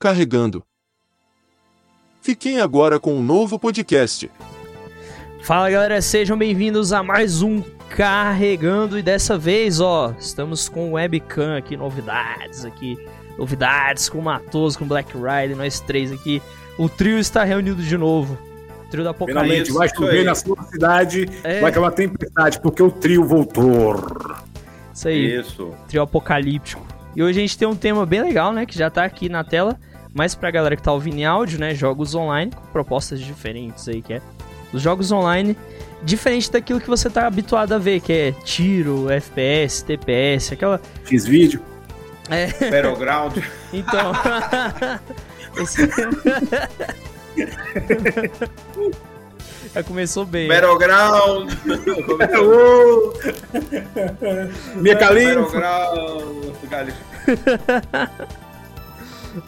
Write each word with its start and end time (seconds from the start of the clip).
carregando. 0.00 0.64
Fiquem 2.22 2.58
agora 2.58 2.98
com 2.98 3.14
um 3.14 3.22
novo 3.22 3.58
podcast. 3.58 4.30
Fala 5.42 5.70
galera, 5.70 6.00
sejam 6.00 6.38
bem-vindos 6.38 6.90
a 6.92 7.02
mais 7.02 7.42
um 7.42 7.62
Carregando 7.90 8.98
e 8.98 9.02
dessa 9.02 9.36
vez, 9.36 9.78
ó, 9.80 10.14
estamos 10.18 10.68
com 10.68 10.92
webcam 10.92 11.56
aqui, 11.56 11.76
novidades 11.76 12.64
aqui, 12.64 12.96
novidades 13.36 14.08
com 14.08 14.22
Matoso, 14.22 14.78
com 14.78 14.86
Black 14.86 15.12
Rider, 15.12 15.56
nós 15.56 15.80
três 15.80 16.10
aqui. 16.12 16.40
O 16.78 16.88
trio 16.88 17.18
está 17.18 17.44
reunido 17.44 17.82
de 17.82 17.98
novo. 17.98 18.38
O 18.86 18.90
trio 18.90 19.04
da 19.04 19.10
Apocalipse. 19.10 19.48
Finalmente, 19.48 19.72
vai 19.72 19.88
chover 19.88 20.24
na 20.24 20.34
sua 20.34 20.62
cidade, 20.64 21.28
é. 21.42 21.60
vai 21.60 21.70
acabar 21.70 21.90
tempestade, 21.90 22.60
porque 22.60 22.82
o 22.82 22.90
trio 22.90 23.24
voltou. 23.24 23.96
Isso 24.94 25.08
aí. 25.08 25.40
Isso. 25.40 25.74
Trio 25.88 26.02
apocalíptico. 26.02 26.86
E 27.14 27.22
hoje 27.22 27.38
a 27.38 27.42
gente 27.42 27.58
tem 27.58 27.66
um 27.66 27.76
tema 27.76 28.06
bem 28.06 28.22
legal, 28.22 28.52
né, 28.52 28.64
que 28.64 28.78
já 28.78 28.88
tá 28.88 29.04
aqui 29.04 29.28
na 29.28 29.42
tela, 29.42 29.76
mas 30.14 30.34
pra 30.34 30.50
galera 30.50 30.76
que 30.76 30.82
tá 30.82 30.92
ouvindo 30.92 31.18
em 31.18 31.24
áudio, 31.24 31.58
né, 31.58 31.74
jogos 31.74 32.14
online 32.14 32.52
com 32.52 32.66
propostas 32.72 33.20
diferentes 33.20 33.88
aí, 33.88 34.02
que 34.02 34.14
é 34.14 34.22
os 34.72 34.82
jogos 34.82 35.10
online 35.10 35.56
diferente 36.02 36.50
daquilo 36.50 36.80
que 36.80 36.88
você 36.88 37.10
tá 37.10 37.26
habituado 37.26 37.72
a 37.72 37.78
ver, 37.78 38.00
que 38.00 38.12
é 38.12 38.32
tiro, 38.44 39.10
FPS, 39.10 39.84
TPS, 39.84 40.52
aquela. 40.52 40.80
X-Vídeo. 41.04 41.60
É. 42.28 42.46
Battleground. 42.70 43.38
então. 43.72 44.12
Esse... 45.56 45.82
Já 49.72 49.84
começou 49.84 50.24
bem. 50.24 50.48
Battleground! 50.48 51.52
Minha 54.76 54.96
Calinho! 54.96 55.42
Battleground! 55.42 56.54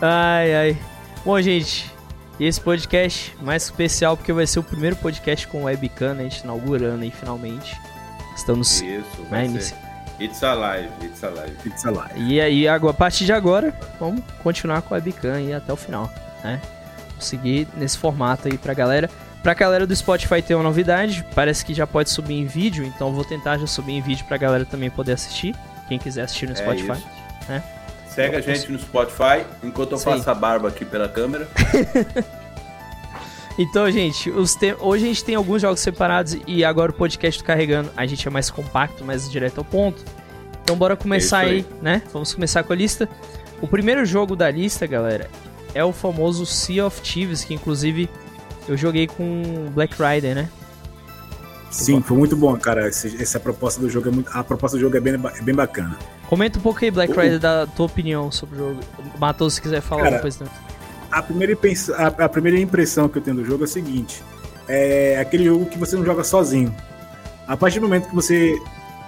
Ai, 0.00 0.54
ai. 0.54 0.78
Bom, 1.24 1.40
gente, 1.40 1.90
esse 2.40 2.60
podcast 2.60 3.36
mais 3.40 3.64
especial 3.64 4.16
porque 4.16 4.32
vai 4.32 4.46
ser 4.46 4.58
o 4.58 4.62
primeiro 4.62 4.96
podcast 4.96 5.46
com 5.46 5.64
webcam, 5.64 6.14
né? 6.14 6.20
A 6.20 6.28
gente 6.28 6.40
inaugurando 6.40 7.02
aí 7.02 7.10
finalmente. 7.10 7.78
Estamos. 8.36 8.80
Isso, 8.80 9.04
vai 9.30 9.48
né, 9.48 9.60
ser. 9.60 9.76
It's 10.20 10.42
alive, 10.42 10.88
it's 11.02 11.24
alive. 11.24 11.56
It's 11.66 11.84
alive. 11.84 12.12
E 12.16 12.40
aí, 12.40 12.68
a 12.68 12.78
partir 12.92 13.24
de 13.24 13.32
agora, 13.32 13.74
vamos 13.98 14.22
continuar 14.42 14.82
com 14.82 14.94
a 14.94 14.96
webcam 14.96 15.34
aí 15.34 15.52
até 15.52 15.72
o 15.72 15.76
final, 15.76 16.10
né? 16.42 16.60
Seguir 17.18 17.68
nesse 17.76 17.98
formato 17.98 18.48
aí 18.48 18.58
pra 18.58 18.74
galera. 18.74 19.10
Pra 19.42 19.54
galera 19.54 19.86
do 19.86 19.96
Spotify 19.96 20.40
ter 20.40 20.54
uma 20.54 20.62
novidade, 20.62 21.24
parece 21.34 21.64
que 21.64 21.74
já 21.74 21.84
pode 21.84 22.10
subir 22.10 22.34
em 22.34 22.46
vídeo, 22.46 22.84
então 22.84 23.12
vou 23.12 23.24
tentar 23.24 23.58
já 23.58 23.66
subir 23.66 23.94
em 23.94 24.00
vídeo 24.00 24.24
pra 24.26 24.36
galera 24.36 24.64
também 24.64 24.88
poder 24.88 25.12
assistir. 25.12 25.54
Quem 25.88 25.98
quiser 25.98 26.22
assistir 26.22 26.46
no 26.46 26.52
é 26.52 26.56
Spotify. 26.56 27.04
É 27.48 27.52
né? 27.52 27.62
Segue 28.14 28.36
a 28.36 28.40
gente 28.40 28.70
no 28.70 28.78
Spotify 28.78 29.44
enquanto 29.62 29.92
eu 29.92 29.98
Sim. 29.98 30.04
faço 30.04 30.30
a 30.30 30.34
barba 30.34 30.68
aqui 30.68 30.84
pela 30.84 31.08
câmera. 31.08 31.48
então, 33.58 33.90
gente, 33.90 34.30
te... 34.30 34.76
hoje 34.78 35.04
a 35.04 35.08
gente 35.08 35.24
tem 35.24 35.34
alguns 35.34 35.62
jogos 35.62 35.80
separados 35.80 36.36
e 36.46 36.62
agora 36.62 36.92
o 36.92 36.94
podcast 36.94 37.42
carregando. 37.42 37.90
A 37.96 38.04
gente 38.04 38.26
é 38.28 38.30
mais 38.30 38.50
compacto, 38.50 39.02
mais 39.04 39.30
direto 39.30 39.58
ao 39.58 39.64
ponto. 39.64 40.04
Então, 40.62 40.76
bora 40.76 40.94
começar 40.94 41.38
aí. 41.38 41.48
aí, 41.48 41.66
né? 41.80 42.02
Vamos 42.12 42.34
começar 42.34 42.62
com 42.62 42.72
a 42.72 42.76
lista. 42.76 43.08
O 43.62 43.66
primeiro 43.66 44.04
jogo 44.04 44.36
da 44.36 44.50
lista, 44.50 44.86
galera, 44.86 45.30
é 45.74 45.82
o 45.82 45.92
famoso 45.92 46.44
Sea 46.44 46.86
of 46.86 47.00
Thieves, 47.00 47.44
que 47.44 47.54
inclusive 47.54 48.10
eu 48.68 48.76
joguei 48.76 49.06
com 49.06 49.70
Black 49.72 49.94
Rider, 50.00 50.34
né? 50.34 50.50
Sim, 51.70 52.02
foi 52.02 52.18
muito 52.18 52.36
bom, 52.36 52.54
cara. 52.58 52.88
Essa 52.88 53.40
proposta 53.40 53.80
do 53.80 53.88
jogo 53.88 54.08
é 54.08 54.10
muito, 54.12 54.30
a 54.30 54.44
proposta 54.44 54.76
do 54.76 54.80
jogo 54.82 54.96
é 54.96 55.00
bem, 55.00 55.14
é 55.14 55.42
bem 55.42 55.54
bacana. 55.54 55.98
Comenta 56.32 56.58
um 56.58 56.62
pouco 56.62 56.82
aí, 56.82 56.90
Black 56.90 57.12
Rider, 57.12 57.38
da 57.38 57.66
tua 57.66 57.84
opinião 57.84 58.32
sobre 58.32 58.54
o 58.54 58.58
jogo. 58.58 58.80
Matou 59.20 59.50
se 59.50 59.60
quiser 59.60 59.82
falar 59.82 60.04
cara, 60.04 60.16
depois 60.16 60.34
também. 60.34 60.54
A 61.10 61.22
primeira, 61.22 61.58
a, 61.94 62.06
a 62.06 62.28
primeira 62.30 62.58
impressão 62.58 63.06
que 63.06 63.18
eu 63.18 63.22
tenho 63.22 63.36
do 63.36 63.44
jogo 63.44 63.64
é 63.64 63.66
a 63.66 63.68
seguinte: 63.68 64.22
é 64.66 65.18
aquele 65.20 65.44
jogo 65.44 65.66
que 65.66 65.78
você 65.78 65.94
não 65.94 66.02
joga 66.02 66.24
sozinho. 66.24 66.74
A 67.46 67.54
partir 67.54 67.80
do 67.80 67.82
momento 67.82 68.08
que 68.08 68.14
você 68.14 68.58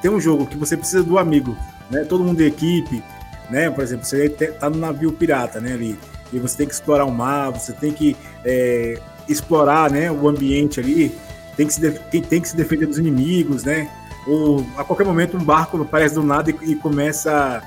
tem 0.03 0.11
um 0.11 0.21
jogo 0.21 0.45
que 0.45 0.59
você 0.59 0.77
precisa 0.77 1.03
do 1.03 1.19
amigo, 1.19 1.57
né? 1.91 2.05
Todo 2.05 2.23
mundo 2.23 2.37
de 2.37 2.45
equipe, 2.45 3.03
né? 3.49 3.71
Por 3.71 3.83
exemplo, 3.83 4.05
você 4.05 4.29
tá 4.29 4.69
no 4.69 4.77
navio 4.77 5.11
pirata, 5.11 5.63
né? 5.63 5.73
Ali 5.73 5.99
e 6.31 6.39
você 6.39 6.59
tem 6.59 6.67
que 6.67 6.75
explorar 6.75 7.07
o 7.07 7.11
mar, 7.11 7.49
você 7.53 7.73
tem 7.73 7.91
que 7.91 8.15
é, 8.45 9.01
explorar, 9.27 9.91
né? 9.91 10.13
O 10.13 10.29
ambiente 10.29 10.79
ali, 10.79 11.11
tem 11.57 11.67
que 11.67 11.73
se 11.73 11.91
tem, 11.91 12.21
tem 12.21 12.43
que 12.43 12.49
se 12.51 12.55
defender 12.55 12.85
dos 12.85 12.99
inimigos, 12.99 13.65
né? 13.65 13.89
Ou 14.27 14.65
a 14.77 14.85
qualquer 14.85 15.05
momento 15.05 15.37
um 15.37 15.45
barco 15.45 15.81
aparece 15.81 16.15
do 16.15 16.23
nada 16.23 16.51
e, 16.51 16.73
e 16.73 16.75
começa 16.75 17.63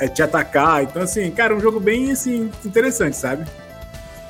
a, 0.00 0.04
a 0.04 0.08
te 0.08 0.22
atacar. 0.22 0.82
Então, 0.82 1.02
assim, 1.02 1.30
cara, 1.30 1.54
um 1.54 1.60
jogo 1.60 1.80
bem 1.80 2.10
assim, 2.10 2.50
interessante, 2.64 3.16
sabe? 3.16 3.44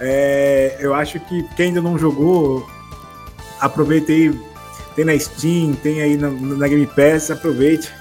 É, 0.00 0.76
eu 0.80 0.94
acho 0.94 1.20
que 1.20 1.42
quem 1.56 1.66
ainda 1.66 1.80
não 1.80 1.98
jogou, 1.98 2.66
aproveite 3.60 4.12
aí. 4.12 4.50
Tem 4.96 5.04
na 5.04 5.16
Steam, 5.18 5.74
tem 5.74 6.02
aí 6.02 6.16
na, 6.16 6.30
na 6.30 6.66
Game 6.66 6.86
Pass, 6.86 7.30
aproveite. 7.30 7.92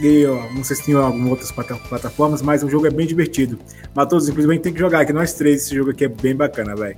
E, 0.00 0.24
ó, 0.26 0.52
não 0.52 0.62
sei 0.62 0.76
se 0.76 0.84
tem 0.84 0.94
algumas 0.94 1.30
outras 1.30 1.50
plataformas, 1.50 2.40
mas 2.40 2.62
o 2.62 2.70
jogo 2.70 2.86
é 2.86 2.90
bem 2.90 3.06
divertido. 3.06 3.58
Mas 3.92 4.06
todos, 4.06 4.28
inclusive, 4.28 4.58
tem 4.60 4.72
que 4.72 4.78
jogar 4.78 5.00
aqui, 5.00 5.12
nós 5.12 5.32
três, 5.32 5.62
esse 5.62 5.74
jogo 5.74 5.90
aqui 5.90 6.04
é 6.04 6.08
bem 6.08 6.36
bacana, 6.36 6.76
velho. 6.76 6.96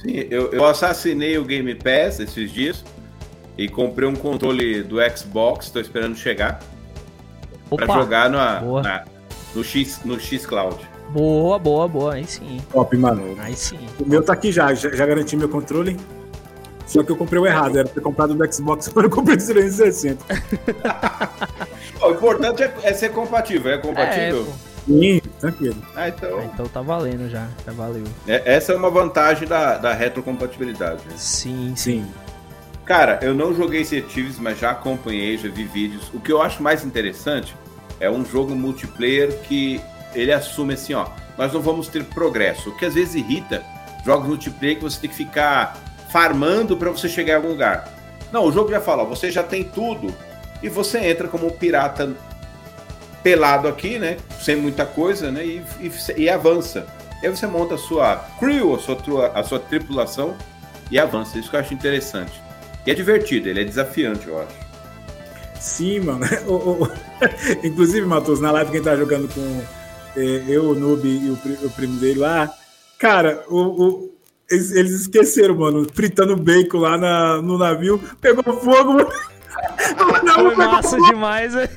Sim, 0.00 0.26
eu, 0.30 0.50
eu 0.52 0.64
assassinei 0.64 1.36
o 1.36 1.44
Game 1.44 1.74
Pass 1.74 2.20
esses 2.20 2.50
dias. 2.50 2.82
E 3.56 3.68
comprei 3.68 4.08
um 4.08 4.14
controle 4.14 4.82
do 4.82 4.96
Xbox, 5.16 5.66
estou 5.66 5.82
esperando 5.82 6.16
chegar. 6.16 6.60
para 7.68 7.86
jogar 7.86 8.30
na, 8.30 8.60
na, 8.60 9.04
no, 9.54 9.62
X, 9.62 10.00
no 10.04 10.18
X 10.18 10.46
Cloud. 10.46 10.76
Boa, 11.10 11.58
boa, 11.58 11.86
boa. 11.86 12.14
Aí 12.14 12.26
sim. 12.26 12.60
Top, 12.72 12.96
mano. 12.96 13.36
Aí 13.38 13.54
sim. 13.54 13.78
O 14.00 14.08
meu 14.08 14.22
tá 14.22 14.32
aqui 14.32 14.50
já, 14.50 14.72
já, 14.72 14.90
já 14.90 15.04
garanti 15.04 15.36
meu 15.36 15.48
controle. 15.48 15.96
Só 16.86 17.02
que 17.02 17.10
eu 17.10 17.16
comprei 17.16 17.40
o 17.40 17.46
errado, 17.46 17.78
era 17.78 17.88
ter 17.88 18.00
comprado 18.00 18.34
do 18.34 18.52
Xbox, 18.52 18.90
mas 18.94 19.04
eu 19.04 19.10
comprei 19.10 19.36
do 19.36 19.44
360. 19.44 20.24
o 22.02 22.10
importante 22.10 22.62
é, 22.62 22.74
é, 22.82 22.92
ser 22.92 23.10
compatível. 23.10 23.72
É 23.72 23.78
compatível? 23.78 24.46
É, 24.68 24.72
Sim, 24.86 25.22
tranquilo. 25.38 25.76
Ah, 25.94 26.08
então... 26.08 26.38
Ah, 26.38 26.44
então 26.44 26.66
tá 26.66 26.82
valendo 26.82 27.30
já, 27.30 27.46
já 27.64 27.72
valeu. 27.72 28.04
É, 28.26 28.54
essa 28.56 28.72
é 28.72 28.76
uma 28.76 28.90
vantagem 28.90 29.46
da, 29.46 29.78
da 29.78 29.94
retrocompatibilidade. 29.94 31.02
Né? 31.06 31.14
Sim, 31.16 31.72
sim. 31.76 32.04
Cara, 32.84 33.20
eu 33.22 33.32
não 33.32 33.54
joguei 33.54 33.84
Thieves, 33.84 34.38
mas 34.38 34.58
já 34.58 34.72
acompanhei, 34.72 35.38
já 35.38 35.48
vi 35.48 35.64
vídeos. 35.64 36.10
O 36.12 36.20
que 36.20 36.32
eu 36.32 36.42
acho 36.42 36.62
mais 36.62 36.84
interessante 36.84 37.54
é 38.00 38.10
um 38.10 38.24
jogo 38.24 38.54
multiplayer 38.54 39.38
que 39.42 39.80
ele 40.14 40.32
assume 40.32 40.74
assim, 40.74 40.92
ó, 40.92 41.06
nós 41.38 41.52
não 41.52 41.60
vamos 41.60 41.86
ter 41.88 42.04
progresso. 42.04 42.70
O 42.70 42.76
que 42.76 42.84
às 42.84 42.94
vezes 42.94 43.14
irrita 43.14 43.62
jogos 44.04 44.26
multiplayer 44.26 44.76
que 44.76 44.82
você 44.82 45.00
tem 45.00 45.10
que 45.10 45.16
ficar 45.16 45.78
farmando 46.10 46.76
para 46.76 46.90
você 46.90 47.08
chegar 47.08 47.34
em 47.34 47.36
algum 47.36 47.48
lugar. 47.48 47.88
Não, 48.32 48.44
o 48.44 48.52
jogo 48.52 48.70
já 48.70 48.80
fala, 48.80 49.04
ó, 49.04 49.06
você 49.06 49.30
já 49.30 49.42
tem 49.42 49.62
tudo 49.62 50.12
e 50.62 50.68
você 50.68 50.98
entra 50.98 51.28
como 51.28 51.46
um 51.46 51.50
pirata 51.50 52.12
pelado 53.22 53.68
aqui, 53.68 53.98
né, 53.98 54.16
sem 54.40 54.56
muita 54.56 54.84
coisa, 54.84 55.30
né, 55.30 55.44
e, 55.44 55.62
e, 55.80 56.22
e 56.22 56.28
avança. 56.28 56.86
Aí 57.22 57.28
você 57.28 57.46
monta 57.46 57.76
a 57.76 57.78
sua 57.78 58.16
crew, 58.40 58.74
a 58.74 58.78
sua, 58.80 59.26
a 59.32 59.42
sua 59.44 59.60
tripulação 59.60 60.36
e 60.90 60.98
avança. 60.98 61.38
Isso 61.38 61.48
que 61.48 61.54
eu 61.54 61.60
acho 61.60 61.72
interessante. 61.72 62.41
E 62.86 62.90
é 62.90 62.94
divertido, 62.94 63.48
ele 63.48 63.60
é 63.60 63.64
desafiante, 63.64 64.26
eu 64.26 64.40
acho. 64.40 64.56
Sim, 65.60 66.00
mano. 66.00 66.26
O, 66.46 66.84
o, 66.84 66.88
inclusive, 67.62 68.04
Matheus, 68.04 68.40
na 68.40 68.50
live 68.50 68.72
quem 68.72 68.82
tá 68.82 68.96
jogando 68.96 69.32
com 69.32 69.62
eh, 70.16 70.44
eu, 70.48 70.70
o 70.70 70.74
Noob 70.74 71.06
e 71.06 71.30
o, 71.30 71.66
o, 71.66 71.70
primo 71.70 71.98
dele 72.00 72.18
lá, 72.18 72.52
cara, 72.98 73.44
o, 73.48 74.10
eles, 74.50 74.72
eles, 74.72 74.92
esqueceram, 75.02 75.56
mano, 75.56 75.86
fritando 75.94 76.36
bacon 76.36 76.78
lá 76.78 76.98
na, 76.98 77.40
no 77.40 77.56
navio, 77.56 78.00
pegou 78.20 78.42
fogo, 78.60 78.94
mano. 78.94 79.08
Não, 80.24 80.50
Foi 80.50 80.56
massa 80.56 80.96
fogo. 80.96 81.06
demais, 81.06 81.54
velho. 81.54 81.70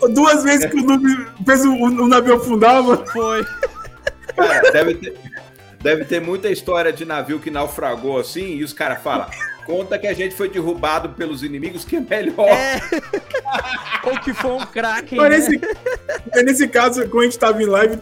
Duas 0.12 0.44
vezes 0.44 0.66
que 0.66 0.76
o 0.76 0.82
Noob 0.84 1.26
fez 1.46 1.64
o, 1.64 1.72
o 1.72 2.08
navio 2.08 2.34
afundar, 2.34 2.82
mano. 2.82 3.06
Foi. 3.06 3.44
Cara, 4.36 4.70
deve 4.70 4.94
ter, 4.94 5.14
Deve 5.80 6.04
ter 6.04 6.20
muita 6.20 6.50
história 6.50 6.92
de 6.92 7.04
navio 7.04 7.38
que 7.38 7.50
naufragou 7.50 8.18
assim, 8.18 8.56
e 8.56 8.64
os 8.64 8.72
caras 8.72 9.00
falam: 9.00 9.28
conta 9.68 9.98
que 9.98 10.06
a 10.06 10.14
gente 10.14 10.34
foi 10.34 10.48
derrubado 10.48 11.10
pelos 11.10 11.42
inimigos, 11.42 11.84
que 11.84 11.96
é 11.96 12.00
melhor. 12.00 12.48
É. 12.48 12.80
Ou 14.08 14.18
que 14.18 14.32
foi 14.32 14.52
um 14.52 14.64
crack. 14.64 15.14
Né? 15.14 15.28
Nesse, 15.28 15.60
nesse 16.42 16.68
caso, 16.68 17.06
quando 17.08 17.20
a 17.20 17.24
gente 17.24 17.38
tava 17.38 17.62
em 17.62 17.66
live, 17.66 17.98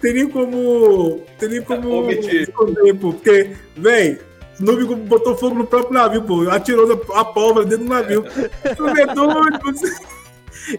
teria 0.00 0.28
como. 0.28 1.22
Teria 1.38 1.62
como. 1.62 2.10
Esconder, 2.10 2.94
pô, 2.96 3.12
porque, 3.12 3.52
velho. 3.76 4.26
O 4.60 4.64
Noob 4.64 4.96
botou 4.96 5.36
fogo 5.36 5.54
no 5.54 5.64
próprio 5.64 5.94
navio, 5.94 6.22
pô. 6.22 6.50
Atirou 6.50 7.00
a 7.14 7.24
pólvora 7.24 7.64
dentro 7.64 7.84
do 7.84 7.90
navio. 7.90 8.24
é 8.64 9.14
doido, 9.14 9.60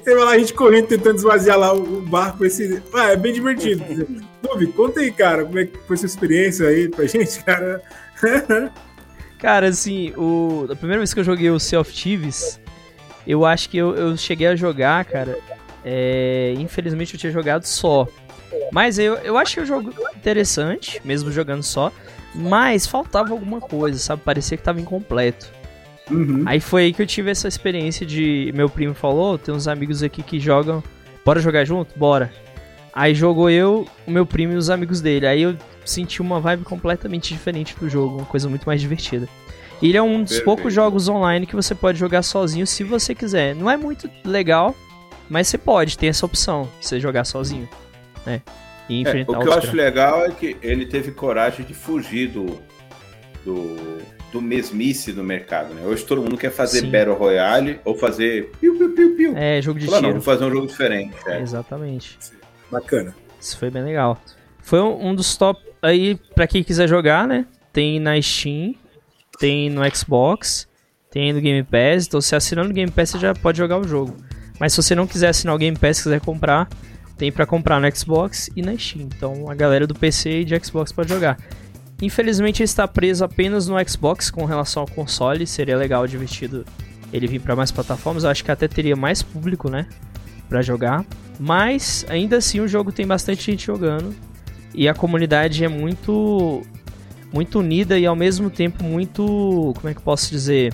e 0.06 0.14
lá 0.14 0.32
a 0.32 0.38
gente 0.38 0.54
correndo 0.54 0.88
tentando 0.88 1.16
esvaziar 1.16 1.58
lá 1.58 1.74
o 1.74 2.02
barco. 2.02 2.46
Esse... 2.46 2.84
Ah, 2.94 3.12
é 3.12 3.16
bem 3.16 3.32
divertido. 3.32 3.84
Dubi, 4.44 4.68
conta 4.68 5.00
aí, 5.00 5.12
cara, 5.12 5.46
como 5.46 5.60
é 5.60 5.66
que 5.66 5.78
foi 5.88 5.96
sua 5.96 6.08
experiência 6.08 6.68
aí 6.68 6.90
pra 6.90 7.06
gente, 7.06 7.42
cara? 7.44 7.82
cara, 9.40 9.68
assim, 9.68 10.14
o... 10.16 10.68
a 10.70 10.76
primeira 10.76 11.00
vez 11.00 11.14
que 11.14 11.20
eu 11.20 11.24
joguei 11.24 11.50
o 11.50 11.60
Sea 11.60 11.80
of 11.80 11.92
Thieves, 11.92 12.60
eu 13.26 13.46
acho 13.46 13.70
que 13.70 13.78
eu, 13.78 13.96
eu 13.96 14.16
cheguei 14.16 14.48
a 14.48 14.56
jogar, 14.56 15.04
cara. 15.06 15.38
É... 15.84 16.54
Infelizmente 16.60 17.14
eu 17.16 17.20
tinha 17.20 17.32
jogado 17.32 17.64
só. 17.64 18.08
Mas 18.72 19.00
eu, 19.00 19.16
eu 19.16 19.38
achei 19.38 19.64
o 19.64 19.66
jogo 19.66 19.94
interessante, 20.16 21.02
mesmo 21.04 21.32
jogando 21.32 21.64
só. 21.64 21.92
Mas 22.36 22.86
faltava 22.86 23.32
alguma 23.32 23.60
coisa, 23.60 23.98
sabe? 23.98 24.22
Parecia 24.24 24.58
que 24.58 24.64
tava 24.64 24.80
incompleto. 24.80 25.48
Uhum. 26.12 26.44
Aí 26.46 26.60
foi 26.60 26.84
aí 26.84 26.94
que 26.94 27.02
eu 27.02 27.08
tive 27.08 27.32
essa 27.32 27.48
experiência 27.48 28.06
de. 28.06 28.52
Meu 28.56 28.70
primo 28.70 28.94
falou: 28.94 29.38
tem 29.38 29.54
uns 29.54 29.68
amigos 29.68 30.04
aqui 30.04 30.22
que 30.22 30.40
jogam. 30.40 30.84
Bora 31.24 31.40
jogar 31.40 31.66
junto? 31.66 31.98
Bora. 31.98 32.32
Aí 32.94 33.14
jogou 33.14 33.50
eu, 33.50 33.88
o 34.06 34.12
meu 34.12 34.26
primo 34.26 34.54
e 34.54 34.56
os 34.56 34.70
amigos 34.70 35.02
dele. 35.02 35.28
Aí 35.28 35.42
eu 35.42 35.56
senti 35.90 36.22
uma 36.22 36.40
vibe 36.40 36.64
completamente 36.64 37.34
diferente 37.34 37.76
do 37.80 37.90
jogo, 37.90 38.18
uma 38.18 38.26
coisa 38.26 38.48
muito 38.48 38.66
mais 38.66 38.80
divertida. 38.82 39.28
E 39.82 39.88
ele 39.90 39.98
é 39.98 40.02
um 40.02 40.24
dos 40.24 40.34
Perfeito. 40.34 40.46
poucos 40.46 40.74
jogos 40.74 41.08
online 41.08 41.46
que 41.46 41.56
você 41.56 41.74
pode 41.74 41.98
jogar 41.98 42.22
sozinho 42.22 42.68
se 42.68 42.84
você 42.84 43.16
quiser. 43.16 43.56
Não 43.56 43.70
é 43.70 43.78
muito 43.78 44.10
legal, 44.26 44.76
mas 45.30 45.48
você 45.48 45.58
pode, 45.58 45.98
tem 45.98 46.10
essa 46.10 46.26
opção, 46.26 46.68
você 46.82 47.00
jogar 47.00 47.24
sozinho, 47.24 47.68
né? 48.26 48.42
E 48.90 48.98
É, 48.98 49.02
enfrentar 49.02 49.40
o 49.40 49.42
que 49.42 49.48
eu 49.48 49.54
acho 49.54 49.76
legal 49.76 50.26
é 50.26 50.32
que 50.32 50.58
ele 50.62 50.86
teve 50.86 51.12
coragem 51.12 51.66
de 51.66 51.74
fugir 51.74 52.28
do, 52.30 52.60
do, 53.46 53.78
do 54.32 54.42
mesmice 54.42 55.14
do 55.14 55.24
mercado, 55.24 55.74
né? 55.74 55.84
Hoje 55.86 56.04
todo 56.04 56.22
mundo 56.22 56.38
quer 56.38 56.52
fazer 56.52 56.82
Sim. 56.82 56.92
Battle 56.92 57.16
Royale 57.16 57.80
ou 57.86 57.96
fazer 57.96 58.52
piu, 58.60 58.76
piu, 58.78 58.90
piu, 58.94 59.16
piu. 59.16 59.38
É, 59.38 59.62
jogo 59.62 59.80
de 59.80 59.86
Fala, 59.86 59.98
não, 60.02 60.10
tiro. 60.10 60.14
vou 60.16 60.24
fazer 60.24 60.46
um 60.46 60.52
jogo 60.52 60.68
diferente. 60.68 61.16
é. 61.28 61.40
Exatamente. 61.40 62.18
Bacana. 62.72 63.16
Isso 63.40 63.58
foi 63.58 63.70
bem 63.70 63.84
legal. 63.84 64.20
Foi 64.70 64.80
um 64.82 65.16
dos 65.16 65.36
top 65.36 65.60
aí 65.82 66.16
pra 66.36 66.46
quem 66.46 66.64
quiser 66.64 66.88
jogar, 66.88 67.28
né? 67.28 67.48
Tem 67.74 68.00
na 68.00 68.22
Steam, 68.22 68.76
tem 69.40 69.68
no 69.68 69.82
Xbox, 69.96 70.68
tem 71.10 71.34
no 71.34 71.42
Game 71.42 71.64
Pass. 71.64 72.06
Então, 72.06 72.22
se 72.22 72.36
assinando 72.36 72.70
o 72.70 72.74
Game 72.74 72.92
Pass, 72.92 73.10
você 73.10 73.18
já 73.18 73.34
pode 73.34 73.58
jogar 73.58 73.80
o 73.80 73.88
jogo. 73.88 74.16
Mas 74.60 74.74
se 74.74 74.84
você 74.84 74.94
não 74.94 75.08
quiser 75.08 75.30
assinar 75.30 75.56
o 75.56 75.58
Game 75.58 75.76
Pass, 75.76 76.04
quiser 76.04 76.22
comprar, 76.22 76.70
tem 77.18 77.32
pra 77.32 77.48
comprar 77.48 77.82
no 77.82 77.98
Xbox 77.98 78.52
e 78.56 78.62
na 78.62 78.78
Steam. 78.78 79.08
Então, 79.08 79.50
a 79.50 79.56
galera 79.56 79.88
do 79.88 79.96
PC 79.96 80.42
e 80.42 80.46
de 80.46 80.64
Xbox 80.64 80.92
pode 80.92 81.10
jogar. 81.10 81.40
Infelizmente, 82.00 82.62
ele 82.62 82.66
está 82.66 82.88
preso 82.88 83.26
apenas 83.26 83.68
no 83.68 83.76
Xbox 83.90 84.30
com 84.30 84.46
relação 84.46 84.82
ao 84.84 84.88
console. 84.88 85.48
Seria 85.48 85.78
legal, 85.78 86.06
divertido 86.06 86.64
ele 87.12 87.26
vir 87.26 87.42
pra 87.42 87.56
mais 87.56 87.72
plataformas. 87.72 88.24
Eu 88.24 88.30
acho 88.30 88.46
que 88.46 88.52
até 88.52 88.68
teria 88.68 88.96
mais 88.96 89.24
público, 89.24 89.68
né? 89.68 89.88
Pra 90.48 90.62
jogar. 90.62 91.04
Mas 91.40 92.06
ainda 92.08 92.38
assim 92.38 92.60
o 92.60 92.68
jogo 92.68 92.92
tem 92.92 93.08
bastante 93.08 93.44
gente 93.44 93.66
jogando 93.66 94.29
e 94.74 94.88
a 94.88 94.94
comunidade 94.94 95.64
é 95.64 95.68
muito 95.68 96.62
muito 97.32 97.60
unida 97.60 97.98
e 98.00 98.06
ao 98.08 98.16
mesmo 98.16 98.50
tempo 98.50 98.84
muito, 98.84 99.74
como 99.78 99.88
é 99.90 99.94
que 99.94 100.00
eu 100.00 100.04
posso 100.04 100.32
dizer? 100.32 100.74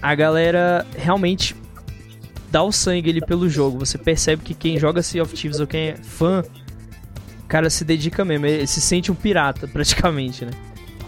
A 0.00 0.14
galera 0.14 0.86
realmente 0.96 1.54
dá 2.50 2.62
o 2.62 2.70
sangue 2.72 3.10
ali 3.10 3.20
pelo 3.20 3.48
jogo. 3.48 3.78
Você 3.80 3.98
percebe 3.98 4.42
que 4.42 4.54
quem 4.54 4.78
joga 4.78 5.02
Sea 5.02 5.22
of 5.22 5.34
Thieves 5.34 5.58
ou 5.60 5.66
quem 5.66 5.88
é 5.90 5.96
fã, 5.96 6.44
cara 7.48 7.68
se 7.68 7.84
dedica 7.84 8.24
mesmo, 8.24 8.46
ele 8.46 8.66
se 8.68 8.80
sente 8.80 9.10
um 9.10 9.14
pirata 9.14 9.66
praticamente, 9.68 10.44
né? 10.44 10.52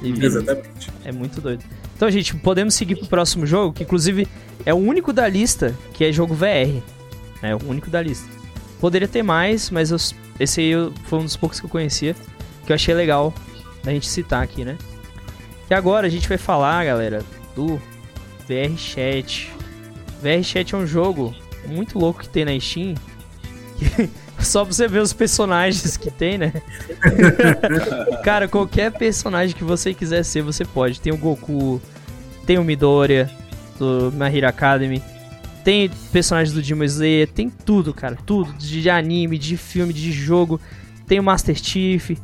Vira- 0.00 0.26
Exatamente. 0.26 0.90
é 1.04 1.12
muito 1.12 1.40
doido. 1.40 1.62
Então, 1.96 2.10
gente, 2.10 2.34
podemos 2.36 2.74
seguir 2.74 2.96
pro 2.96 3.06
próximo 3.06 3.46
jogo, 3.46 3.72
que 3.72 3.84
inclusive 3.84 4.26
é 4.66 4.74
o 4.74 4.78
único 4.78 5.12
da 5.12 5.28
lista 5.28 5.72
que 5.94 6.04
é 6.04 6.10
jogo 6.10 6.34
VR. 6.34 6.82
É 7.40 7.54
o 7.54 7.64
único 7.68 7.88
da 7.88 8.02
lista. 8.02 8.28
Poderia 8.82 9.06
ter 9.06 9.22
mais, 9.22 9.70
mas 9.70 9.92
eu- 9.92 10.16
esse 10.40 10.60
aí 10.60 10.70
eu- 10.70 10.92
foi 11.04 11.20
um 11.20 11.24
dos 11.24 11.36
poucos 11.36 11.60
que 11.60 11.66
eu 11.66 11.70
conhecia, 11.70 12.16
que 12.66 12.72
eu 12.72 12.74
achei 12.74 12.92
legal 12.92 13.32
da 13.84 13.92
gente 13.92 14.08
citar 14.08 14.42
aqui, 14.42 14.64
né? 14.64 14.76
E 15.70 15.74
agora 15.74 16.08
a 16.08 16.10
gente 16.10 16.28
vai 16.28 16.36
falar, 16.36 16.84
galera, 16.84 17.22
do 17.54 17.80
VR 18.48 18.76
Chat. 18.76 19.52
VR 20.20 20.42
Chat 20.42 20.74
é 20.74 20.78
um 20.78 20.84
jogo 20.86 21.32
muito 21.66 21.96
louco 21.96 22.20
que 22.22 22.28
tem 22.28 22.44
na 22.44 22.58
Steam. 22.60 22.94
que- 23.78 24.10
Só 24.42 24.64
pra 24.64 24.72
você 24.74 24.88
ver 24.88 24.98
os 24.98 25.12
personagens 25.12 25.96
que 25.96 26.10
tem, 26.10 26.36
né? 26.36 26.52
Cara, 28.24 28.48
qualquer 28.48 28.90
personagem 28.90 29.54
que 29.54 29.62
você 29.62 29.94
quiser 29.94 30.24
ser, 30.24 30.42
você 30.42 30.64
pode. 30.64 31.00
Tem 31.00 31.12
o 31.12 31.16
Goku, 31.16 31.80
tem 32.44 32.58
o 32.58 32.64
Midoriya, 32.64 33.30
do 33.78 34.10
My 34.12 34.36
Hero 34.36 34.48
Academy, 34.48 35.00
tem 35.64 35.90
personagens 36.12 36.54
do 36.54 36.62
Demon 36.62 36.84
Slayer, 36.84 37.28
tem 37.28 37.48
tudo, 37.48 37.94
cara. 37.94 38.16
Tudo. 38.26 38.52
De 38.54 38.88
anime, 38.90 39.38
de 39.38 39.56
filme, 39.56 39.92
de 39.92 40.12
jogo. 40.12 40.60
Tem 41.06 41.20
o 41.20 41.22
Master 41.22 41.56
Chief, 41.56 42.16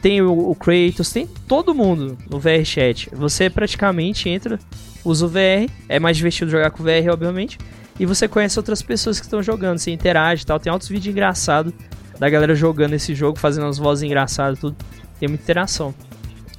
tem 0.00 0.22
o, 0.22 0.50
o 0.50 0.54
Kratos, 0.54 1.12
tem 1.12 1.26
todo 1.46 1.74
mundo 1.74 2.16
no 2.28 2.38
VR 2.38 2.64
Chat. 2.64 3.10
Você 3.12 3.50
praticamente 3.50 4.28
entra, 4.28 4.58
usa 5.04 5.26
o 5.26 5.28
VR, 5.28 5.70
é 5.88 5.98
mais 5.98 6.16
divertido 6.16 6.50
jogar 6.50 6.70
com 6.70 6.82
o 6.82 6.86
VR, 6.86 7.10
obviamente. 7.12 7.58
E 7.98 8.06
você 8.06 8.26
conhece 8.26 8.58
outras 8.58 8.80
pessoas 8.80 9.20
que 9.20 9.26
estão 9.26 9.42
jogando, 9.42 9.78
você 9.78 9.90
interage 9.90 10.42
e 10.42 10.46
tal. 10.46 10.58
Tem 10.58 10.72
altos 10.72 10.88
vídeos 10.88 11.12
engraçados 11.12 11.72
da 12.18 12.30
galera 12.30 12.54
jogando 12.54 12.94
esse 12.94 13.14
jogo, 13.14 13.38
fazendo 13.38 13.66
as 13.66 13.78
vozes 13.78 14.02
engraçadas 14.02 14.58
tudo. 14.58 14.76
Tem 15.18 15.28
muita 15.28 15.44
interação. 15.44 15.94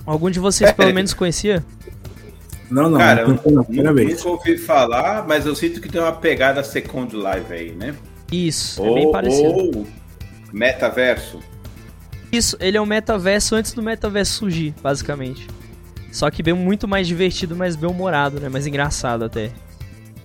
Algum 0.06 0.30
de 0.30 0.40
vocês 0.40 0.72
pelo 0.72 0.94
menos 0.94 1.14
conhecia? 1.14 1.66
Não, 2.72 2.90
não. 2.90 2.98
Cara, 2.98 3.28
não, 3.28 3.40
eu 3.44 3.52
não, 3.52 3.64
primeira 3.64 3.94
vez. 3.94 4.18
nunca 4.18 4.30
ouvi 4.30 4.58
falar, 4.58 5.28
mas 5.28 5.46
eu 5.46 5.54
sinto 5.54 5.82
que 5.82 5.90
tem 5.90 6.00
uma 6.00 6.14
pegada 6.14 6.64
Second 6.64 7.14
Life 7.16 7.52
aí, 7.52 7.74
né? 7.74 7.94
Isso, 8.32 8.84
é 8.84 8.94
bem 8.94 9.12
parecido. 9.12 9.50
ou 9.50 9.88
metaverso. 10.54 11.40
Isso, 12.32 12.56
ele 12.62 12.78
é 12.78 12.82
um 12.82 12.86
metaverso 12.86 13.56
antes 13.56 13.74
do 13.74 13.84
metaverso 13.84 14.36
surgir, 14.36 14.74
basicamente. 14.82 15.46
Só 16.14 16.32
que 16.32 16.42
bem 16.42 16.54
muito 16.54 16.88
mais 16.88 17.08
divertido, 17.08 17.56
mais 17.56 17.76
bem 17.76 17.90
humorado, 17.90 18.40
né? 18.40 18.48
Mais 18.48 18.66
engraçado 18.66 19.26
até. 19.26 19.52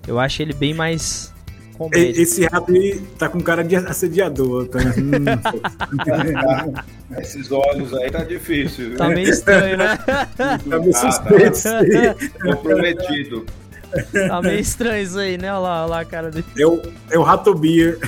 Eu 0.06 0.20
acho 0.20 0.40
ele 0.40 0.52
bem 0.52 0.72
mais 0.72 1.34
comédia. 1.76 2.22
Esse 2.22 2.44
rato 2.46 2.72
aí 2.72 3.00
tá 3.18 3.28
com 3.28 3.40
cara 3.40 3.62
de 3.62 3.76
assediador. 3.76 4.66
Tá? 4.68 4.78
Hum, 4.78 5.24
Esses 7.20 7.50
olhos 7.52 7.94
aí 7.94 8.10
tá 8.10 8.24
difícil. 8.24 8.90
viu? 8.90 8.98
Tá 8.98 9.08
meio 9.08 9.30
estranho, 9.30 9.76
né? 9.78 9.96
tá 10.36 10.58
meio 10.78 10.92
Ah, 10.94 11.10
suspeito 11.12 11.56
isso 11.56 11.68
aí. 11.68 12.14
Comprometido. 12.42 13.46
Tá 14.28 14.42
meio 14.42 14.58
estranho 14.58 15.02
isso 15.04 15.18
aí, 15.18 15.38
né? 15.38 15.50
Olha 15.52 15.58
lá, 15.60 15.82
olha 15.82 15.90
lá 15.90 16.00
a 16.00 16.04
cara 16.04 16.30
dele. 16.30 16.44
É 16.58 16.66
o, 16.66 16.82
é 17.10 17.18
o 17.18 17.22
Rato 17.22 17.54
Beer. 17.54 17.98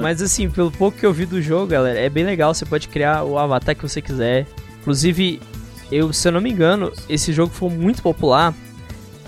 Mas 0.00 0.22
assim, 0.22 0.48
pelo 0.50 0.70
pouco 0.70 0.98
que 0.98 1.06
eu 1.06 1.12
vi 1.12 1.26
do 1.26 1.40
jogo, 1.40 1.66
galera, 1.68 1.98
é 1.98 2.08
bem 2.08 2.24
legal. 2.24 2.52
Você 2.54 2.64
pode 2.64 2.88
criar 2.88 3.22
o 3.24 3.38
avatar 3.38 3.76
que 3.76 3.82
você 3.82 4.00
quiser. 4.00 4.46
Inclusive, 4.80 5.40
eu, 5.90 6.12
se 6.12 6.26
eu 6.26 6.32
não 6.32 6.40
me 6.40 6.50
engano, 6.50 6.90
esse 7.08 7.32
jogo 7.32 7.52
foi 7.52 7.68
muito 7.70 8.02
popular 8.02 8.54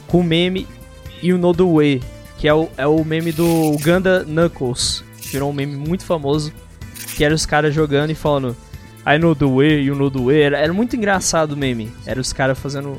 com 0.08 0.20
o 0.20 0.24
meme 0.24 0.66
You 1.22 1.38
Know 1.38 1.54
The 1.54 1.62
Way, 1.62 2.02
que 2.44 2.48
é 2.48 2.52
o, 2.52 2.68
é 2.76 2.86
o 2.86 3.02
meme 3.02 3.32
do 3.32 3.74
Ganda 3.80 4.22
Knuckles. 4.28 5.02
Virou 5.32 5.48
um 5.48 5.52
meme 5.54 5.74
muito 5.76 6.04
famoso, 6.04 6.52
que 7.16 7.24
era 7.24 7.34
os 7.34 7.46
caras 7.46 7.74
jogando 7.74 8.10
e 8.10 8.14
falando 8.14 8.54
I 9.06 9.18
know 9.18 9.34
the 9.34 9.46
way, 9.46 9.80
you 9.82 9.94
know 9.96 10.10
the 10.10 10.18
way. 10.22 10.42
Era, 10.42 10.58
era 10.58 10.70
muito 10.70 10.94
engraçado 10.94 11.52
o 11.52 11.56
meme. 11.56 11.90
Era 12.04 12.20
os 12.20 12.34
caras 12.34 12.58
fazendo 12.58 12.98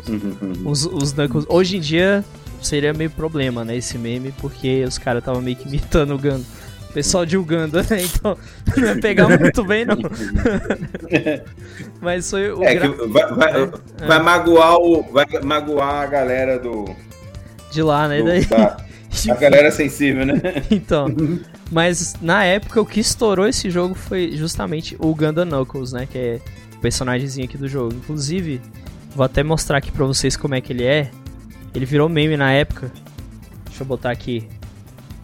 os, 0.66 0.88
os 0.88 1.14
Knuckles. 1.14 1.46
Hoje 1.48 1.78
em 1.78 1.80
dia 1.80 2.26
seria 2.60 2.92
meio 2.92 3.12
problema, 3.12 3.64
né, 3.64 3.78
esse 3.78 4.00
meme, 4.00 4.34
porque 4.42 4.84
os 4.84 4.98
caras 4.98 5.22
estavam 5.22 5.44
meio 5.44 5.56
que 5.58 5.68
imitando 5.68 6.16
o 6.16 6.18
Ganda. 6.18 6.44
O 6.90 6.94
pessoal 6.96 7.24
de 7.24 7.38
Uganda, 7.38 7.84
né? 7.88 8.02
Então 8.02 8.36
não 8.76 8.84
ia 8.84 9.00
pegar 9.00 9.28
muito 9.30 9.64
bem, 9.64 9.86
não. 9.86 9.96
Mas 12.02 12.32
foi 12.32 12.52
o 12.52 12.64
É 12.64 12.74
gra- 12.74 12.90
que 12.90 13.08
vai, 13.10 13.28
vai, 13.32 13.62
É. 13.62 14.08
vai 14.08 14.20
magoar 14.24 14.78
o, 14.78 15.04
vai 15.12 15.26
magoar 15.44 16.02
a 16.02 16.06
galera 16.08 16.58
do, 16.58 16.86
de 17.72 17.84
lá, 17.84 18.08
né? 18.08 18.18
do- 18.20 18.26
Daí- 18.26 18.48
da, 19.28 19.34
a 19.34 19.38
galera 19.38 19.72
sensível, 19.72 20.26
né? 20.26 20.42
Então, 20.72 21.08
mas 21.72 22.16
na 22.22 22.44
época 22.44 22.82
o 22.82 22.86
que 22.86 23.00
estourou 23.00 23.48
esse 23.48 23.70
jogo 23.70 23.96
foi 23.96 24.32
justamente 24.36 24.96
o 25.00 25.14
Ganda 25.14 25.46
Knuckles, 25.46 25.92
né? 25.92 26.08
Que 26.10 26.18
é 26.18 26.42
o 26.76 26.80
personagemzinho 26.80 27.46
aqui 27.46 27.58
do 27.58 27.68
jogo. 27.68 27.94
Inclusive, 27.94 28.62
vou 29.16 29.26
até 29.26 29.44
mostrar 29.44 29.78
aqui 29.78 29.92
pra 29.92 30.06
vocês 30.06 30.36
como 30.36 30.56
é 30.56 30.62
que 30.62 30.74
ele 30.74 30.84
é. 30.84 31.12
Ele 31.74 31.86
virou 31.86 32.10
meme 32.10 32.38
na 32.38 32.52
época. 32.52 32.92
Deixa 33.66 33.84
eu 33.84 33.88
botar 33.88 34.12
aqui. 34.12 34.48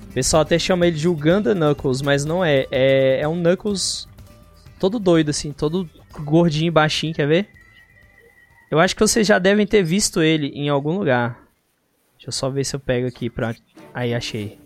O 0.09 0.13
pessoal 0.13 0.41
até 0.41 0.59
chama 0.59 0.87
ele 0.87 0.97
de 0.97 1.07
Uganda 1.07 1.55
Knuckles, 1.55 2.01
mas 2.01 2.25
não 2.25 2.43
é. 2.43 2.65
É, 2.71 3.21
é 3.21 3.27
um 3.27 3.41
Knuckles 3.41 4.07
todo 4.79 4.99
doido, 4.99 5.29
assim, 5.29 5.51
todo 5.51 5.89
gordinho 6.19 6.67
e 6.67 6.71
baixinho, 6.71 7.13
quer 7.13 7.27
ver? 7.27 7.47
Eu 8.69 8.79
acho 8.79 8.95
que 8.95 9.01
vocês 9.01 9.27
já 9.27 9.37
devem 9.37 9.67
ter 9.67 9.83
visto 9.83 10.21
ele 10.21 10.47
em 10.47 10.69
algum 10.69 10.97
lugar. 10.97 11.41
Deixa 12.15 12.29
eu 12.29 12.31
só 12.31 12.49
ver 12.49 12.63
se 12.63 12.75
eu 12.75 12.79
pego 12.79 13.07
aqui 13.07 13.29
pra. 13.29 13.53
Aí, 13.93 14.13
achei. 14.13 14.61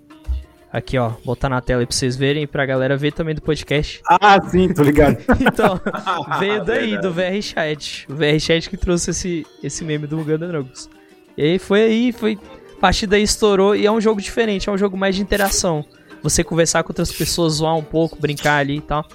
Aqui, 0.75 0.97
ó, 0.97 1.11
botar 1.23 1.47
na 1.47 1.61
tela 1.61 1.81
aí 1.81 1.85
pra 1.85 1.95
vocês 1.95 2.17
verem 2.17 2.43
e 2.43 2.47
pra 2.47 2.65
galera 2.65 2.97
ver 2.97 3.13
também 3.13 3.33
do 3.33 3.41
podcast. 3.41 4.01
Ah, 4.05 4.41
sim, 4.41 4.73
tô 4.73 4.83
ligado. 4.83 5.17
Então, 5.39 5.79
veio 6.37 6.65
daí, 6.65 6.99
do 6.99 7.13
VR 7.13 7.41
Chat. 7.41 8.05
O 8.09 8.13
VR 8.13 8.37
Chat 8.39 8.69
que 8.69 8.75
trouxe 8.75 9.11
esse, 9.11 9.47
esse 9.63 9.85
meme 9.85 10.05
do 10.05 10.17
Knuckles. 10.17 10.89
E 11.37 11.43
aí 11.43 11.59
foi 11.59 11.81
aí, 11.81 12.11
foi. 12.11 12.37
A 12.75 12.79
partir 12.81 13.07
daí 13.07 13.23
estourou 13.23 13.73
e 13.73 13.85
é 13.85 13.91
um 13.91 14.01
jogo 14.01 14.21
diferente, 14.21 14.67
é 14.67 14.71
um 14.71 14.77
jogo 14.77 14.97
mais 14.97 15.15
de 15.15 15.21
interação. 15.21 15.85
Você 16.21 16.43
conversar 16.43 16.83
com 16.83 16.89
outras 16.89 17.09
pessoas, 17.09 17.53
zoar 17.53 17.77
um 17.77 17.83
pouco, 17.83 18.19
brincar 18.19 18.57
ali 18.57 18.77
e 18.77 18.81
tal. 18.81 19.05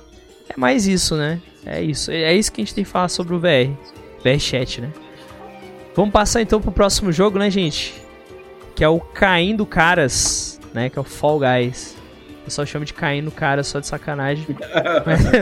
É 0.49 0.59
mais 0.59 0.87
isso, 0.87 1.15
né? 1.15 1.43
É 1.67 1.83
isso. 1.83 2.11
É 2.11 2.35
isso 2.35 2.51
que 2.51 2.63
a 2.63 2.65
gente 2.65 2.75
tem 2.75 2.85
que 2.85 2.91
falar 2.91 3.11
sobre 3.11 3.35
o 3.35 3.39
VR. 3.39 3.71
VR 4.25 4.39
Chat, 4.39 4.81
né? 4.81 4.91
Vamos 5.95 6.11
passar 6.11 6.41
então 6.41 6.59
pro 6.59 6.73
próximo 6.73 7.13
jogo, 7.13 7.39
né, 7.39 7.51
gente? 7.51 7.95
Que 8.75 8.85
é 8.85 8.89
o 8.89 9.01
Caindo 9.01 9.67
Caras, 9.67 10.61
né? 10.73 10.89
Que 10.89 10.99
é 10.99 11.03
o 11.03 11.05
Fall 11.05 11.41
Guys. 11.41 11.97
pessoal 12.45 12.67
chama 12.67 12.85
de 12.85 12.95
cair 12.95 13.23
no 13.23 13.31
cara 13.31 13.63
só 13.63 13.81
de 13.81 13.87
sacanagem. 13.87 14.47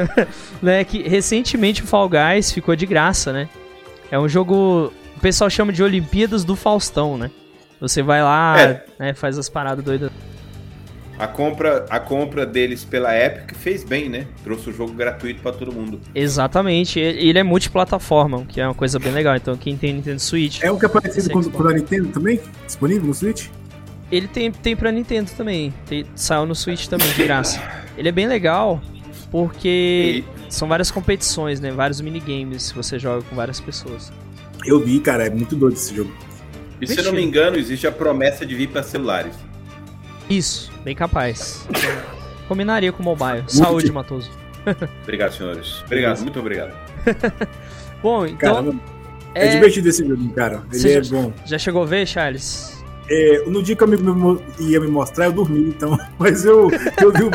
Né, 0.60 0.82
que 0.84 1.02
recentemente 1.08 1.82
o 1.82 1.86
Fall 1.86 2.08
Guys 2.08 2.50
ficou 2.52 2.74
de 2.74 2.86
graça, 2.86 3.32
né? 3.32 3.48
É 4.10 4.18
um 4.18 4.28
jogo. 4.28 4.92
O 5.16 5.20
pessoal 5.20 5.50
chama 5.50 5.72
de 5.72 5.82
Olimpíadas 5.82 6.44
do 6.44 6.56
Faustão, 6.56 7.16
né? 7.16 7.30
Você 7.80 8.02
vai 8.02 8.22
lá, 8.22 8.60
é. 8.60 8.84
né, 8.98 9.14
faz 9.14 9.38
as 9.38 9.48
paradas 9.48 9.84
doidas. 9.84 10.10
A 11.18 11.26
compra, 11.26 11.84
a 11.90 11.98
compra 11.98 12.46
deles 12.46 12.84
pela 12.84 13.16
Epic 13.16 13.56
fez 13.56 13.82
bem, 13.82 14.08
né? 14.08 14.26
Trouxe 14.44 14.70
o 14.70 14.72
jogo 14.72 14.92
gratuito 14.92 15.42
para 15.42 15.52
todo 15.52 15.72
mundo. 15.72 16.00
Exatamente. 16.14 17.00
Ele 17.00 17.38
é 17.38 17.42
multiplataforma, 17.42 18.44
que 18.46 18.60
é 18.60 18.64
uma 18.66 18.74
coisa 18.74 19.00
bem 19.00 19.12
legal. 19.12 19.34
Então, 19.34 19.56
quem 19.56 19.76
tem 19.76 19.94
Nintendo 19.94 20.20
Switch. 20.20 20.62
É 20.62 20.70
um 20.70 20.78
que 20.78 20.86
é 20.86 20.88
parecido 20.88 21.30
com, 21.30 21.42
com 21.42 21.68
a 21.68 21.72
Nintendo 21.72 22.08
também? 22.08 22.40
Disponível 22.64 23.08
no 23.08 23.14
Switch? 23.14 23.48
Ele 24.12 24.28
tem, 24.28 24.52
tem 24.52 24.76
pra 24.76 24.92
Nintendo 24.92 25.30
também. 25.36 25.74
Tem, 25.86 26.06
saiu 26.14 26.46
no 26.46 26.54
Switch 26.54 26.86
também, 26.86 27.08
de 27.08 27.24
graça. 27.24 27.60
Ele 27.96 28.08
é 28.08 28.12
bem 28.12 28.28
legal 28.28 28.80
porque 29.30 30.24
e... 30.24 30.52
são 30.52 30.68
várias 30.68 30.90
competições, 30.90 31.60
né? 31.60 31.72
Vários 31.72 32.00
minigames 32.00 32.70
que 32.70 32.76
você 32.76 32.96
joga 32.96 33.22
com 33.22 33.34
várias 33.34 33.60
pessoas. 33.60 34.12
Eu 34.64 34.80
vi, 34.80 35.00
cara, 35.00 35.26
é 35.26 35.30
muito 35.30 35.56
doido 35.56 35.74
esse 35.74 35.94
jogo. 35.94 36.12
E 36.80 36.86
se 36.86 36.98
eu 36.98 37.04
não 37.04 37.12
me 37.12 37.22
engano, 37.22 37.56
existe 37.56 37.86
a 37.86 37.92
promessa 37.92 38.46
de 38.46 38.54
vir 38.54 38.68
para 38.68 38.82
celulares. 38.82 39.34
Isso, 40.28 40.70
bem 40.84 40.94
capaz. 40.94 41.66
Combinaria 42.46 42.92
com 42.92 43.02
o 43.02 43.04
mobile. 43.04 43.44
Saúde, 43.46 43.90
Matoso. 43.90 44.30
obrigado, 45.02 45.32
senhores. 45.32 45.82
Obrigado, 45.86 46.20
muito 46.20 46.38
obrigado. 46.38 46.72
bom, 48.02 48.26
então. 48.26 48.54
Caramba, 48.54 48.80
é... 49.34 49.48
é... 49.48 49.50
divertido 49.52 49.88
esse 49.88 50.06
jogo, 50.06 50.28
cara. 50.30 50.62
Ele 50.70 50.78
Você 50.78 50.98
é 50.98 51.02
já, 51.02 51.16
bom. 51.16 51.32
Já 51.46 51.58
chegou 51.58 51.82
a 51.82 51.86
ver, 51.86 52.06
Charles? 52.06 52.76
É, 53.10 53.44
no 53.46 53.62
dia 53.62 53.74
que 53.74 53.82
eu 53.82 53.88
me, 53.88 53.96
ia 54.60 54.80
me 54.80 54.88
mostrar, 54.88 55.26
eu 55.26 55.32
dormi, 55.32 55.68
então. 55.68 55.98
Mas 56.18 56.44
eu, 56.44 56.70
eu 57.00 57.12
vi 57.12 57.24
o. 57.24 57.30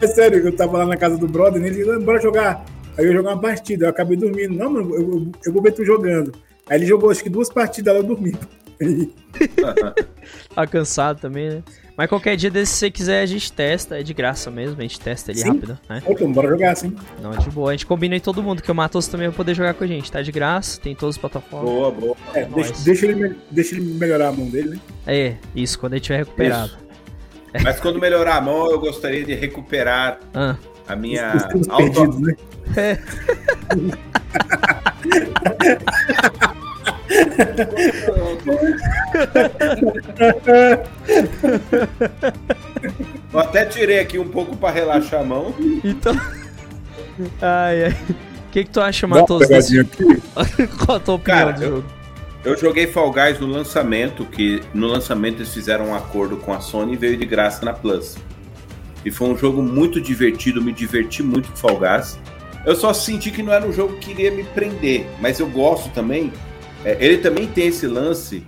é 0.00 0.06
sério, 0.06 0.38
eu 0.38 0.56
tava 0.56 0.78
lá 0.78 0.86
na 0.86 0.96
casa 0.96 1.18
do 1.18 1.28
brother, 1.28 1.62
e 1.62 1.66
ele 1.66 1.84
disse, 1.84 1.98
bora 1.98 2.20
jogar. 2.20 2.64
Aí 2.96 3.04
eu 3.04 3.12
jogar 3.12 3.34
uma 3.34 3.40
partida, 3.40 3.84
eu 3.86 3.90
acabei 3.90 4.16
dormindo. 4.16 4.54
Não, 4.54 4.70
mano, 4.70 4.94
eu, 4.94 5.30
eu 5.44 5.52
vou 5.52 5.62
ver 5.62 5.72
tu 5.72 5.84
jogando. 5.84 6.32
Aí 6.68 6.78
ele 6.78 6.86
jogou 6.86 7.10
acho 7.10 7.22
que 7.22 7.30
duas 7.30 7.48
partidas 7.48 7.94
lá 7.94 8.00
eu 8.00 8.04
dormi. 8.04 8.34
tá 10.54 10.66
cansado 10.66 11.20
também, 11.20 11.50
né? 11.50 11.62
Mas 11.96 12.08
qualquer 12.08 12.36
dia 12.36 12.48
desse, 12.48 12.72
se 12.72 12.78
você 12.78 12.90
quiser, 12.92 13.22
a 13.22 13.26
gente 13.26 13.52
testa. 13.52 13.98
É 13.98 14.04
de 14.04 14.14
graça 14.14 14.52
mesmo, 14.52 14.78
a 14.78 14.82
gente 14.82 15.00
testa 15.00 15.32
ele 15.32 15.40
sim. 15.40 15.48
rápido, 15.48 15.76
né? 15.88 16.00
Opa, 16.06 16.24
bora 16.26 16.48
jogar, 16.48 16.76
sim. 16.76 16.94
Não, 17.20 17.32
é 17.32 17.38
de 17.38 17.50
boa. 17.50 17.70
A 17.70 17.72
gente 17.72 17.86
combina 17.86 18.14
em 18.14 18.20
todo 18.20 18.40
mundo, 18.40 18.62
que 18.62 18.70
o 18.70 18.74
Matos 18.74 19.08
também 19.08 19.26
vai 19.26 19.36
poder 19.36 19.54
jogar 19.54 19.74
com 19.74 19.82
a 19.82 19.86
gente. 19.86 20.10
Tá 20.12 20.22
de 20.22 20.30
graça, 20.30 20.80
tem 20.80 20.94
todas 20.94 21.16
as 21.16 21.20
plataformas. 21.20 21.68
Boa, 21.68 21.90
boa. 21.90 22.16
É, 22.34 22.44
deixa, 22.44 22.72
deixa, 22.84 23.06
ele, 23.06 23.36
deixa 23.50 23.74
ele 23.74 23.94
melhorar 23.94 24.28
a 24.28 24.32
mão 24.32 24.46
dele, 24.48 24.70
né? 24.70 24.80
É, 25.06 25.34
isso, 25.56 25.76
quando 25.76 25.94
ele 25.94 26.00
tiver 26.00 26.18
recuperado. 26.18 26.70
É. 27.52 27.62
Mas 27.62 27.80
quando 27.80 27.98
melhorar 27.98 28.36
a 28.36 28.40
mão, 28.40 28.70
eu 28.70 28.78
gostaria 28.78 29.24
de 29.24 29.34
recuperar 29.34 30.20
ah. 30.32 30.56
a 30.86 30.94
minha. 30.94 31.34
Os 31.52 31.68
auto... 31.68 31.82
perdidos, 31.82 32.20
né? 32.20 32.36
É. 32.76 32.98
Eu 43.32 43.40
até 43.40 43.64
tirei 43.66 44.00
aqui 44.00 44.18
um 44.18 44.28
pouco 44.28 44.56
para 44.56 44.72
relaxar 44.72 45.20
a 45.20 45.24
mão. 45.24 45.54
Então. 45.84 46.14
Ai, 47.40 47.84
ai. 47.84 47.96
O 48.48 48.50
que, 48.50 48.64
que 48.64 48.70
tu 48.70 48.80
acha, 48.80 49.06
Matheus? 49.06 49.46
Desse... 49.46 49.84
Qual 50.84 50.96
a 50.96 51.00
tua 51.00 51.14
opinião 51.14 51.38
Cara, 51.38 51.52
do 51.52 51.62
jogo? 51.64 51.84
Eu, 52.44 52.52
eu 52.52 52.58
joguei 52.58 52.86
Fall 52.86 53.12
Guys 53.12 53.38
no 53.38 53.46
lançamento, 53.46 54.24
que 54.24 54.62
no 54.72 54.86
lançamento 54.86 55.38
eles 55.38 55.52
fizeram 55.52 55.88
um 55.88 55.94
acordo 55.94 56.36
com 56.38 56.52
a 56.52 56.60
Sony 56.60 56.94
e 56.94 56.96
veio 56.96 57.16
de 57.16 57.26
graça 57.26 57.64
na 57.64 57.72
Plus. 57.72 58.16
E 59.04 59.10
foi 59.10 59.28
um 59.28 59.36
jogo 59.36 59.62
muito 59.62 60.00
divertido, 60.00 60.62
me 60.62 60.72
diverti 60.72 61.22
muito 61.22 61.50
com 61.50 61.56
Fall 61.56 61.78
Guys. 61.78 62.18
Eu 62.64 62.74
só 62.74 62.92
senti 62.92 63.30
que 63.30 63.42
não 63.42 63.52
era 63.52 63.66
um 63.66 63.72
jogo 63.72 63.96
que 63.98 64.10
iria 64.10 64.30
me 64.30 64.44
prender, 64.44 65.06
mas 65.20 65.38
eu 65.38 65.48
gosto 65.48 65.88
também 65.90 66.32
é, 66.84 66.96
ele 67.00 67.18
também 67.18 67.46
tem 67.46 67.68
esse 67.68 67.86
lance 67.86 68.44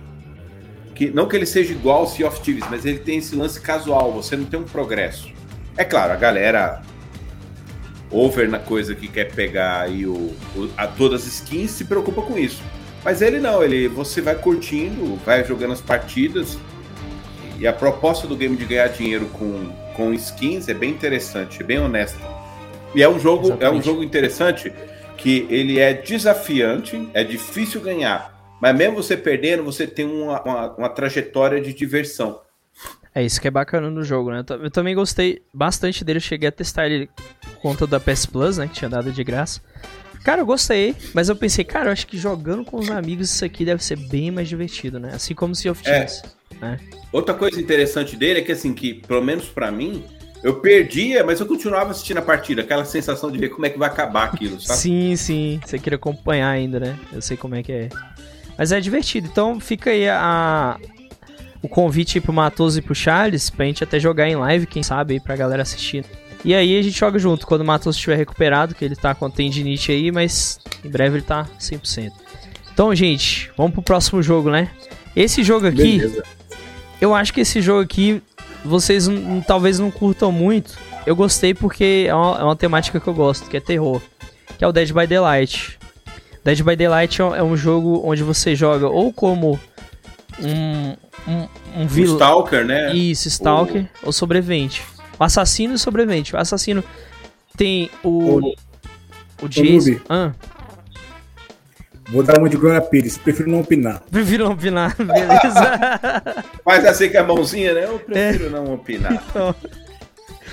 que 0.95 1.09
não 1.09 1.27
que 1.27 1.35
ele 1.35 1.45
seja 1.45 1.71
igual 1.71 2.01
ao 2.01 2.07
Sea 2.07 2.27
of 2.27 2.41
Thieves, 2.41 2.65
mas 2.69 2.85
ele 2.85 2.99
tem 2.99 3.17
esse 3.17 3.35
lance 3.35 3.59
casual. 3.59 4.11
Você 4.13 4.35
não 4.35 4.45
tem 4.45 4.59
um 4.59 4.63
progresso. 4.63 5.29
É 5.77 5.83
claro, 5.83 6.13
a 6.13 6.15
galera 6.15 6.81
over 8.11 8.49
na 8.49 8.59
coisa 8.59 8.93
que 8.93 9.07
quer 9.07 9.31
pegar 9.33 9.81
aí 9.81 10.05
o, 10.05 10.33
o 10.55 10.69
a 10.77 10.85
todas 10.85 11.21
as 11.21 11.27
skins 11.27 11.71
se 11.71 11.85
preocupa 11.85 12.21
com 12.21 12.37
isso. 12.37 12.61
Mas 13.03 13.21
ele 13.21 13.39
não, 13.39 13.63
ele 13.63 13.87
você 13.87 14.21
vai 14.21 14.35
curtindo, 14.35 15.15
vai 15.25 15.43
jogando 15.43 15.73
as 15.73 15.81
partidas 15.81 16.57
e 17.57 17.65
a 17.65 17.73
proposta 17.73 18.27
do 18.27 18.35
game 18.35 18.55
de 18.55 18.65
ganhar 18.65 18.87
dinheiro 18.89 19.25
com, 19.27 19.71
com 19.95 20.13
skins 20.13 20.67
é 20.67 20.73
bem 20.73 20.91
interessante, 20.91 21.61
é 21.61 21.63
bem 21.63 21.79
honesta. 21.79 22.19
E 22.93 23.01
é 23.01 23.09
um 23.09 23.19
jogo, 23.19 23.47
Exatamente. 23.47 23.65
é 23.65 23.79
um 23.79 23.81
jogo 23.81 24.03
interessante 24.03 24.71
que 25.21 25.45
ele 25.49 25.79
é 25.79 25.93
desafiante, 25.93 27.09
é 27.13 27.23
difícil 27.23 27.79
ganhar, 27.79 28.57
mas 28.59 28.75
mesmo 28.75 28.95
você 28.95 29.15
perdendo, 29.15 29.63
você 29.63 29.85
tem 29.85 30.05
uma, 30.05 30.41
uma, 30.41 30.75
uma 30.75 30.89
trajetória 30.89 31.61
de 31.61 31.73
diversão. 31.73 32.41
É 33.13 33.23
isso 33.23 33.41
que 33.41 33.47
é 33.47 33.51
bacana 33.51 33.89
no 33.89 34.03
jogo, 34.03 34.31
né? 34.31 34.43
Eu 34.49 34.71
também 34.71 34.95
gostei 34.95 35.41
bastante 35.53 36.03
dele, 36.03 36.17
eu 36.17 36.21
cheguei 36.21 36.47
a 36.47 36.51
testar 36.51 36.87
ele 36.87 37.09
por 37.41 37.55
conta 37.61 37.85
da 37.85 37.99
PS 37.99 38.25
Plus, 38.25 38.57
né? 38.57 38.67
Que 38.67 38.73
tinha 38.73 38.89
dado 38.89 39.11
de 39.11 39.23
graça. 39.23 39.61
Cara, 40.23 40.41
eu 40.41 40.45
gostei, 40.45 40.95
mas 41.13 41.27
eu 41.29 41.35
pensei, 41.35 41.65
cara, 41.65 41.89
eu 41.89 41.91
acho 41.91 42.07
que 42.07 42.17
jogando 42.17 42.63
com 42.63 42.77
os 42.77 42.89
amigos 42.89 43.33
isso 43.33 43.43
aqui 43.43 43.65
deve 43.65 43.83
ser 43.83 43.97
bem 43.97 44.31
mais 44.31 44.47
divertido, 44.47 44.99
né? 44.99 45.11
Assim 45.13 45.33
como 45.33 45.53
se 45.53 45.69
of 45.69 45.83
Thieves. 45.83 46.21
É. 46.61 46.65
Né? 46.65 46.79
Outra 47.11 47.33
coisa 47.33 47.59
interessante 47.59 48.15
dele 48.15 48.39
é 48.39 48.43
que, 48.43 48.51
assim, 48.51 48.73
que 48.73 48.93
pelo 48.93 49.21
menos 49.21 49.45
para 49.45 49.71
mim, 49.71 50.03
eu 50.43 50.55
perdia, 50.55 51.23
mas 51.23 51.39
eu 51.39 51.45
continuava 51.45 51.91
assistindo 51.91 52.17
a 52.17 52.21
partida, 52.21 52.61
aquela 52.61 52.83
sensação 52.83 53.31
de 53.31 53.37
ver 53.37 53.49
como 53.49 53.65
é 53.65 53.69
que 53.69 53.77
vai 53.77 53.89
acabar 53.89 54.25
aquilo, 54.25 54.59
sabe? 54.59 54.79
Sim, 54.79 55.15
sim. 55.15 55.59
Você 55.63 55.77
queria 55.77 55.97
acompanhar 55.97 56.49
ainda, 56.49 56.79
né? 56.79 56.97
Eu 57.13 57.21
sei 57.21 57.37
como 57.37 57.55
é 57.55 57.61
que 57.61 57.71
é. 57.71 57.89
Mas 58.57 58.71
é 58.71 58.79
divertido. 58.79 59.27
Então 59.31 59.59
fica 59.59 59.91
aí 59.91 60.09
a, 60.09 60.77
o 61.61 61.67
convite 61.67 62.19
pro 62.19 62.33
Matoso 62.33 62.79
e 62.79 62.81
pro 62.81 62.95
Charles 62.95 63.49
pra 63.49 63.65
gente 63.65 63.83
até 63.83 63.99
jogar 63.99 64.27
em 64.27 64.35
live, 64.35 64.65
quem 64.65 64.81
sabe, 64.81 65.13
aí 65.13 65.19
pra 65.19 65.35
galera 65.35 65.61
assistir. 65.61 66.03
E 66.43 66.55
aí 66.55 66.77
a 66.77 66.81
gente 66.81 66.97
joga 66.97 67.19
junto 67.19 67.45
quando 67.45 67.61
o 67.61 67.65
Matoso 67.65 67.97
estiver 67.97 68.15
recuperado, 68.17 68.73
que 68.73 68.83
ele 68.83 68.95
tá 68.95 69.13
com 69.13 69.29
tendinite 69.29 69.91
aí, 69.91 70.11
mas 70.11 70.59
em 70.83 70.89
breve 70.89 71.17
ele 71.17 71.23
tá 71.23 71.47
100%. 71.59 72.11
Então, 72.73 72.95
gente, 72.95 73.51
vamos 73.55 73.73
pro 73.73 73.83
próximo 73.83 74.23
jogo, 74.23 74.49
né? 74.49 74.71
Esse 75.15 75.43
jogo 75.43 75.67
aqui, 75.67 75.99
Beleza. 75.99 76.23
eu 76.99 77.13
acho 77.13 77.31
que 77.31 77.41
esse 77.41 77.61
jogo 77.61 77.81
aqui 77.81 78.23
vocês 78.63 79.07
talvez 79.47 79.79
não 79.79 79.89
curtam 79.91 80.31
muito. 80.31 80.77
Eu 81.05 81.15
gostei 81.15 81.53
porque 81.53 82.05
é 82.07 82.13
uma, 82.13 82.39
é 82.39 82.43
uma, 82.43 82.55
temática 82.55 82.99
que 82.99 83.07
eu 83.07 83.13
gosto, 83.13 83.49
que 83.49 83.57
é 83.57 83.59
terror. 83.59 84.01
Que 84.57 84.63
é 84.63 84.67
o 84.67 84.71
Dead 84.71 84.91
by 84.91 85.07
Daylight. 85.07 85.79
Dead 86.43 86.61
by 86.61 86.75
Daylight 86.75 87.21
é 87.21 87.43
um 87.43 87.53
é 87.53 87.57
jogo 87.57 88.01
onde 88.03 88.23
você 88.23 88.55
joga 88.55 88.87
ou 88.87 89.11
como 89.11 89.59
um, 90.39 90.95
um, 91.27 91.47
um 91.81 91.87
vilão. 91.87 92.15
Stalker, 92.15 92.65
né? 92.65 92.93
Isso, 92.93 93.27
Stalker 93.27 93.83
o... 94.01 94.07
ou 94.07 94.11
sobrevivente. 94.11 94.83
O 95.19 95.23
assassino 95.23 95.73
e 95.75 95.79
sobrevivente. 95.79 96.35
O 96.35 96.39
assassino 96.39 96.83
tem 97.55 97.89
o. 98.03 98.39
O, 98.39 98.55
o 99.43 99.49
Jason. 99.49 99.99
Ah. 100.09 100.31
Vou 102.11 102.21
dar 102.23 102.37
uma 102.37 102.49
de 102.49 102.57
Glória 102.57 102.81
Pires, 102.81 103.17
prefiro 103.17 103.49
não 103.49 103.61
opinar. 103.61 104.01
Prefiro 104.11 104.43
não 104.43 104.51
opinar, 104.51 104.93
beleza. 104.99 106.45
Faz 106.63 106.85
assim 106.85 107.09
com 107.09 107.17
a 107.17 107.23
mãozinha, 107.23 107.73
né? 107.73 107.85
Eu 107.85 107.99
prefiro 107.99 108.47
é. 108.47 108.49
não 108.49 108.73
opinar. 108.73 109.13
Então... 109.13 109.55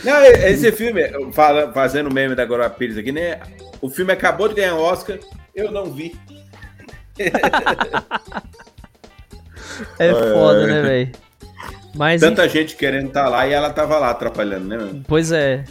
Não, 0.05 0.25
esse 0.25 0.71
filme, 0.71 1.03
fala, 1.33 1.73
fazendo 1.73 2.15
meme 2.15 2.37
da 2.37 2.45
Glória 2.45 2.71
Pires 2.71 2.97
aqui, 2.97 3.11
né? 3.11 3.41
O 3.81 3.91
filme 3.91 4.13
acabou 4.13 4.49
de 4.49 4.55
ganhar 4.55 4.77
um 4.77 4.81
Oscar, 4.81 5.19
eu 5.53 5.73
não 5.73 5.87
vi. 5.87 6.17
é 9.99 10.15
foda, 10.15 10.65
né, 10.65 10.83
velho? 10.83 11.11
Mas 11.97 12.21
Tanta 12.21 12.47
enfim... 12.47 12.59
gente 12.59 12.77
querendo 12.77 13.09
estar 13.09 13.25
tá 13.25 13.29
lá 13.29 13.49
e 13.49 13.53
ela 13.53 13.71
tava 13.71 13.99
lá 13.99 14.11
atrapalhando, 14.11 14.67
né? 14.67 14.77
Mano? 14.77 15.05
Pois 15.09 15.33
é. 15.33 15.65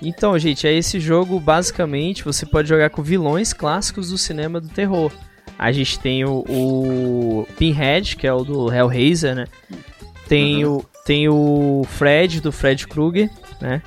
Então, 0.00 0.38
gente, 0.38 0.66
é 0.66 0.72
esse 0.72 1.00
jogo 1.00 1.40
basicamente 1.40 2.24
você 2.24 2.44
pode 2.44 2.68
jogar 2.68 2.90
com 2.90 3.02
vilões 3.02 3.52
clássicos 3.52 4.10
do 4.10 4.18
cinema 4.18 4.60
do 4.60 4.68
terror. 4.68 5.10
A 5.58 5.72
gente 5.72 5.98
tem 5.98 6.24
o, 6.24 6.44
o 6.48 7.48
Pinhead, 7.58 8.16
que 8.16 8.26
é 8.26 8.32
o 8.32 8.44
do 8.44 8.72
Hellraiser, 8.72 9.34
né? 9.34 9.46
Tem, 10.28 10.64
uhum. 10.64 10.76
o, 10.76 10.84
tem 11.04 11.28
o 11.28 11.86
Fred, 11.88 12.40
do 12.40 12.52
Fred 12.52 12.86
Krueger, 12.86 13.30
né? 13.60 13.80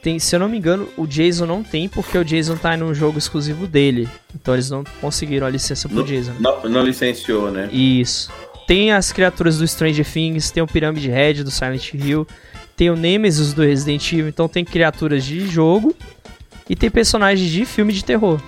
Tem, 0.00 0.20
se 0.20 0.36
eu 0.36 0.38
não 0.38 0.48
me 0.48 0.56
engano, 0.56 0.88
o 0.96 1.04
Jason 1.04 1.46
não 1.46 1.64
tem, 1.64 1.88
porque 1.88 2.16
o 2.16 2.24
Jason 2.24 2.56
tá 2.56 2.76
num 2.76 2.94
jogo 2.94 3.18
exclusivo 3.18 3.66
dele. 3.66 4.08
Então 4.32 4.54
eles 4.54 4.70
não 4.70 4.84
conseguiram 5.00 5.48
a 5.48 5.50
licença 5.50 5.88
pro 5.88 5.98
não, 5.98 6.04
Jason. 6.04 6.34
Não, 6.38 6.62
não 6.68 6.82
licenciou, 6.84 7.50
né? 7.50 7.68
Isso. 7.72 8.30
Tem 8.68 8.92
as 8.92 9.10
criaturas 9.10 9.58
do 9.58 9.66
Stranger 9.66 10.06
Things, 10.06 10.52
tem 10.52 10.62
o 10.62 10.66
Pyramid 10.66 11.08
Head 11.08 11.42
do 11.42 11.50
Silent 11.50 11.92
Hill, 11.92 12.26
tem 12.76 12.90
o 12.90 12.96
Nemesis 12.96 13.54
do 13.54 13.62
Resident 13.62 14.12
Evil, 14.12 14.28
então 14.28 14.48
tem 14.48 14.64
criaturas 14.64 15.24
de 15.24 15.46
jogo 15.46 15.96
e 16.68 16.76
tem 16.76 16.90
personagens 16.90 17.50
de 17.50 17.64
filme 17.64 17.92
de 17.92 18.04
terror. 18.04 18.40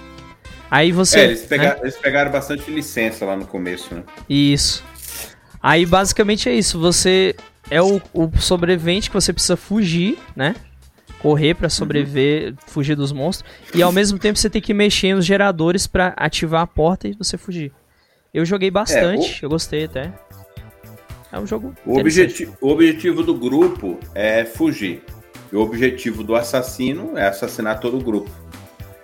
Aí 0.70 0.92
você. 0.92 1.20
É, 1.20 1.24
eles, 1.24 1.46
pega 1.46 1.74
né? 1.74 1.78
eles 1.82 1.96
pegaram 1.96 2.30
bastante 2.30 2.70
licença 2.70 3.24
lá 3.24 3.34
no 3.34 3.46
começo, 3.46 3.94
né? 3.94 4.02
Isso. 4.28 4.84
Aí 5.62 5.86
basicamente 5.86 6.48
é 6.48 6.54
isso. 6.54 6.78
Você 6.78 7.34
é 7.70 7.80
o, 7.80 8.00
o 8.12 8.30
sobrevivente 8.38 9.08
que 9.08 9.14
você 9.14 9.32
precisa 9.32 9.56
fugir, 9.56 10.18
né? 10.36 10.54
Correr 11.20 11.54
pra 11.54 11.68
sobreviver, 11.68 12.54
fugir 12.66 12.94
dos 12.94 13.12
monstros. 13.12 13.50
E 13.74 13.82
ao 13.82 13.90
mesmo 13.90 14.18
tempo 14.18 14.38
você 14.38 14.50
tem 14.50 14.60
que 14.60 14.74
mexer 14.74 15.14
nos 15.14 15.24
geradores 15.24 15.86
pra 15.86 16.12
ativar 16.16 16.62
a 16.62 16.66
porta 16.66 17.08
e 17.08 17.12
você 17.12 17.36
fugir. 17.36 17.72
Eu 18.32 18.44
joguei 18.44 18.70
bastante, 18.70 19.42
eu 19.42 19.48
gostei 19.48 19.86
até. 19.86 20.12
É 21.32 21.38
um 21.38 21.46
jogo. 21.46 21.74
O, 21.84 21.98
interessante. 22.00 22.44
objeti 22.44 22.58
o 22.60 22.68
objetivo 22.68 23.22
do 23.22 23.34
grupo 23.34 23.98
é 24.14 24.44
fugir. 24.44 25.02
E 25.52 25.56
o 25.56 25.60
objetivo 25.60 26.22
do 26.22 26.34
assassino 26.34 27.16
é 27.16 27.26
assassinar 27.26 27.80
todo 27.80 27.98
o 27.98 28.02
grupo. 28.02 28.30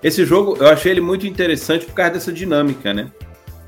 Esse 0.02 0.25
jogo, 0.25 0.57
eu 0.59 0.69
achei 0.69 0.93
ele 0.93 1.00
muito 1.00 1.26
interessante 1.26 1.87
por 1.87 1.95
causa 1.95 2.12
dessa 2.12 2.33
dinâmica, 2.33 2.93
né? 2.93 3.11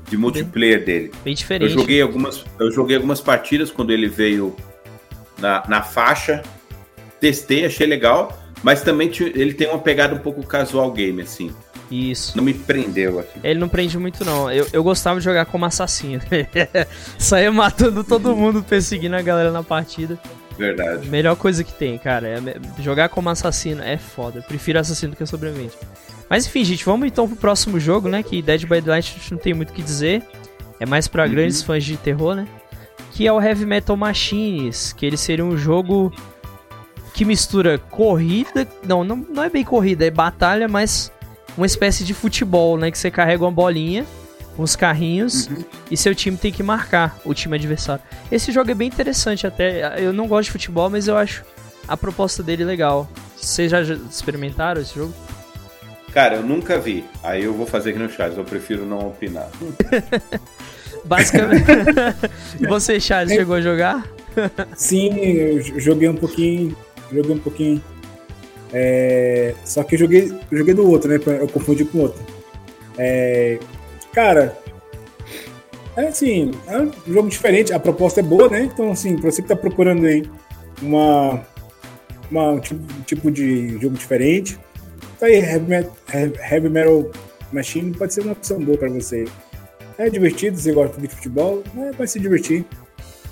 De 0.07 0.15
multiplayer 0.15 0.85
dele. 0.85 1.11
Bem 1.23 1.33
Eu 1.33 1.35
diferente. 1.35 1.73
joguei 1.73 2.01
algumas, 2.01 2.45
eu 2.59 2.71
joguei 2.71 2.95
algumas 2.95 3.19
partidas 3.19 3.71
quando 3.71 3.91
ele 3.91 4.07
veio 4.07 4.55
na, 5.39 5.63
na 5.67 5.81
faixa. 5.81 6.43
Testei, 7.19 7.65
achei 7.65 7.87
legal. 7.87 8.37
Mas 8.63 8.81
também 8.81 9.11
ele 9.19 9.53
tem 9.53 9.67
uma 9.69 9.79
pegada 9.79 10.15
um 10.15 10.19
pouco 10.19 10.45
casual 10.45 10.91
game, 10.91 11.21
assim. 11.21 11.51
Isso. 11.89 12.35
Não 12.35 12.43
me 12.43 12.53
prendeu, 12.53 13.19
assim. 13.19 13.39
Ele 13.43 13.59
não 13.59 13.69
prende 13.69 13.97
muito, 13.97 14.25
não. 14.25 14.51
Eu, 14.51 14.67
eu 14.73 14.83
gostava 14.83 15.19
de 15.19 15.25
jogar 15.25 15.45
como 15.45 15.65
assassino. 15.65 16.21
Saía 17.17 17.51
matando 17.51 18.03
todo 18.03 18.35
mundo, 18.35 18.61
perseguindo 18.63 19.15
a 19.15 19.21
galera 19.21 19.51
na 19.51 19.63
partida. 19.63 20.19
Verdade. 20.57 21.07
Melhor 21.07 21.35
coisa 21.35 21.63
que 21.63 21.71
tem, 21.71 21.97
cara. 21.97 22.27
É, 22.27 22.81
jogar 22.81 23.09
como 23.09 23.29
assassino 23.29 23.81
é 23.83 23.95
foda. 23.95 24.39
Eu 24.39 24.43
prefiro 24.43 24.79
assassino 24.79 25.11
do 25.13 25.15
que 25.17 25.25
sobrevivente. 25.25 25.77
Mas 26.29 26.45
enfim, 26.45 26.63
gente, 26.65 26.83
vamos 26.83 27.07
então 27.07 27.27
pro 27.27 27.37
próximo 27.37 27.79
jogo, 27.79 28.09
né? 28.09 28.21
Que 28.21 28.41
Dead 28.41 28.63
by 28.63 28.81
Daylight 28.81 29.13
a 29.15 29.19
gente 29.19 29.31
não 29.31 29.39
tem 29.39 29.53
muito 29.53 29.69
o 29.69 29.73
que 29.73 29.81
dizer. 29.83 30.23
É 30.79 30.85
mais 30.85 31.07
pra 31.07 31.23
Uhum. 31.23 31.29
grandes 31.31 31.61
fãs 31.61 31.85
de 31.85 31.95
terror, 31.95 32.35
né? 32.35 32.47
Que 33.13 33.25
é 33.25 33.31
o 33.31 33.41
Heavy 33.41 33.65
Metal 33.65 33.95
Machines. 33.95 34.91
Que 34.91 35.05
ele 35.05 35.15
seria 35.15 35.45
um 35.45 35.55
jogo 35.55 36.11
que 37.17 37.25
mistura 37.25 37.79
corrida. 37.79 38.67
Não, 38.83 39.03
não, 39.03 39.15
não 39.15 39.43
é 39.43 39.49
bem 39.49 39.63
corrida, 39.63 40.05
é 40.05 40.11
batalha, 40.11 40.67
mas 40.67 41.11
uma 41.57 41.65
espécie 41.65 42.03
de 42.03 42.13
futebol, 42.13 42.77
né? 42.77 42.91
Que 42.91 42.97
você 42.97 43.09
carrega 43.09 43.43
uma 43.43 43.51
bolinha, 43.51 44.05
uns 44.57 44.75
carrinhos, 44.75 45.49
e 45.89 45.97
seu 45.97 46.13
time 46.13 46.37
tem 46.37 46.51
que 46.51 46.61
marcar 46.61 47.17
o 47.25 47.33
time 47.33 47.55
adversário. 47.55 48.03
Esse 48.31 48.51
jogo 48.51 48.69
é 48.69 48.75
bem 48.75 48.87
interessante 48.87 49.47
até. 49.47 49.99
Eu 49.99 50.13
não 50.13 50.27
gosto 50.27 50.45
de 50.45 50.51
futebol, 50.51 50.91
mas 50.91 51.07
eu 51.07 51.17
acho 51.17 51.43
a 51.87 51.97
proposta 51.97 52.43
dele 52.43 52.63
legal. 52.63 53.09
Vocês 53.35 53.71
já 53.71 53.81
experimentaram 53.81 54.79
esse 54.79 54.93
jogo? 54.93 55.11
Cara, 56.13 56.35
eu 56.35 56.43
nunca 56.43 56.77
vi. 56.77 57.03
Aí 57.23 57.43
eu 57.43 57.53
vou 57.53 57.65
fazer 57.65 57.89
aqui 57.89 57.99
no 57.99 58.11
chat, 58.11 58.37
eu 58.37 58.43
prefiro 58.43 58.85
não 58.85 59.07
opinar. 59.07 59.49
Basicamente. 61.03 61.65
e 62.61 62.67
você, 62.67 62.99
Charles, 62.99 63.33
chegou 63.33 63.55
a 63.55 63.61
jogar? 63.61 64.07
Sim, 64.75 65.15
eu 65.17 65.79
joguei 65.79 66.07
um 66.07 66.15
pouquinho. 66.15 66.77
Joguei 67.11 67.31
um 67.35 67.39
pouquinho. 67.39 67.83
É, 68.73 69.53
só 69.63 69.83
que 69.83 69.95
eu 69.95 69.99
joguei, 69.99 70.33
joguei 70.51 70.73
do 70.73 70.89
outro, 70.89 71.09
né? 71.09 71.19
Eu 71.39 71.47
confundi 71.47 71.85
com 71.85 71.99
o 71.99 72.01
outro. 72.01 72.21
É, 72.97 73.59
cara, 74.13 74.57
é 75.95 76.07
assim, 76.07 76.51
é 76.67 76.77
um 76.79 76.91
jogo 77.07 77.29
diferente, 77.29 77.71
a 77.73 77.79
proposta 77.79 78.19
é 78.19 78.23
boa, 78.23 78.49
né? 78.49 78.63
Então, 78.63 78.91
assim, 78.91 79.15
pra 79.15 79.31
você 79.31 79.41
que 79.41 79.47
tá 79.47 79.55
procurando 79.55 80.05
aí 80.05 80.29
uma, 80.81 81.41
uma- 82.29 82.51
um 82.51 82.59
tipo, 82.59 82.81
um 82.93 83.01
tipo 83.03 83.31
de 83.31 83.77
jogo 83.79 83.95
diferente, 83.95 84.57
tá 85.19 85.27
aí, 85.27 85.35
Heavy 85.35 85.67
Metal, 85.69 85.93
Heavy 86.13 86.69
Metal 86.69 87.11
Machine 87.53 87.93
pode 87.95 88.13
ser 88.13 88.21
uma 88.21 88.33
opção 88.33 88.59
boa 88.59 88.77
pra 88.77 88.89
você. 88.89 89.25
É 89.97 90.09
divertido, 90.09 90.57
você 90.59 90.73
gosta 90.73 90.99
de 90.99 91.07
futebol, 91.07 91.63
né, 91.73 91.91
vai 91.97 92.05
se 92.05 92.19
divertir. 92.19 92.65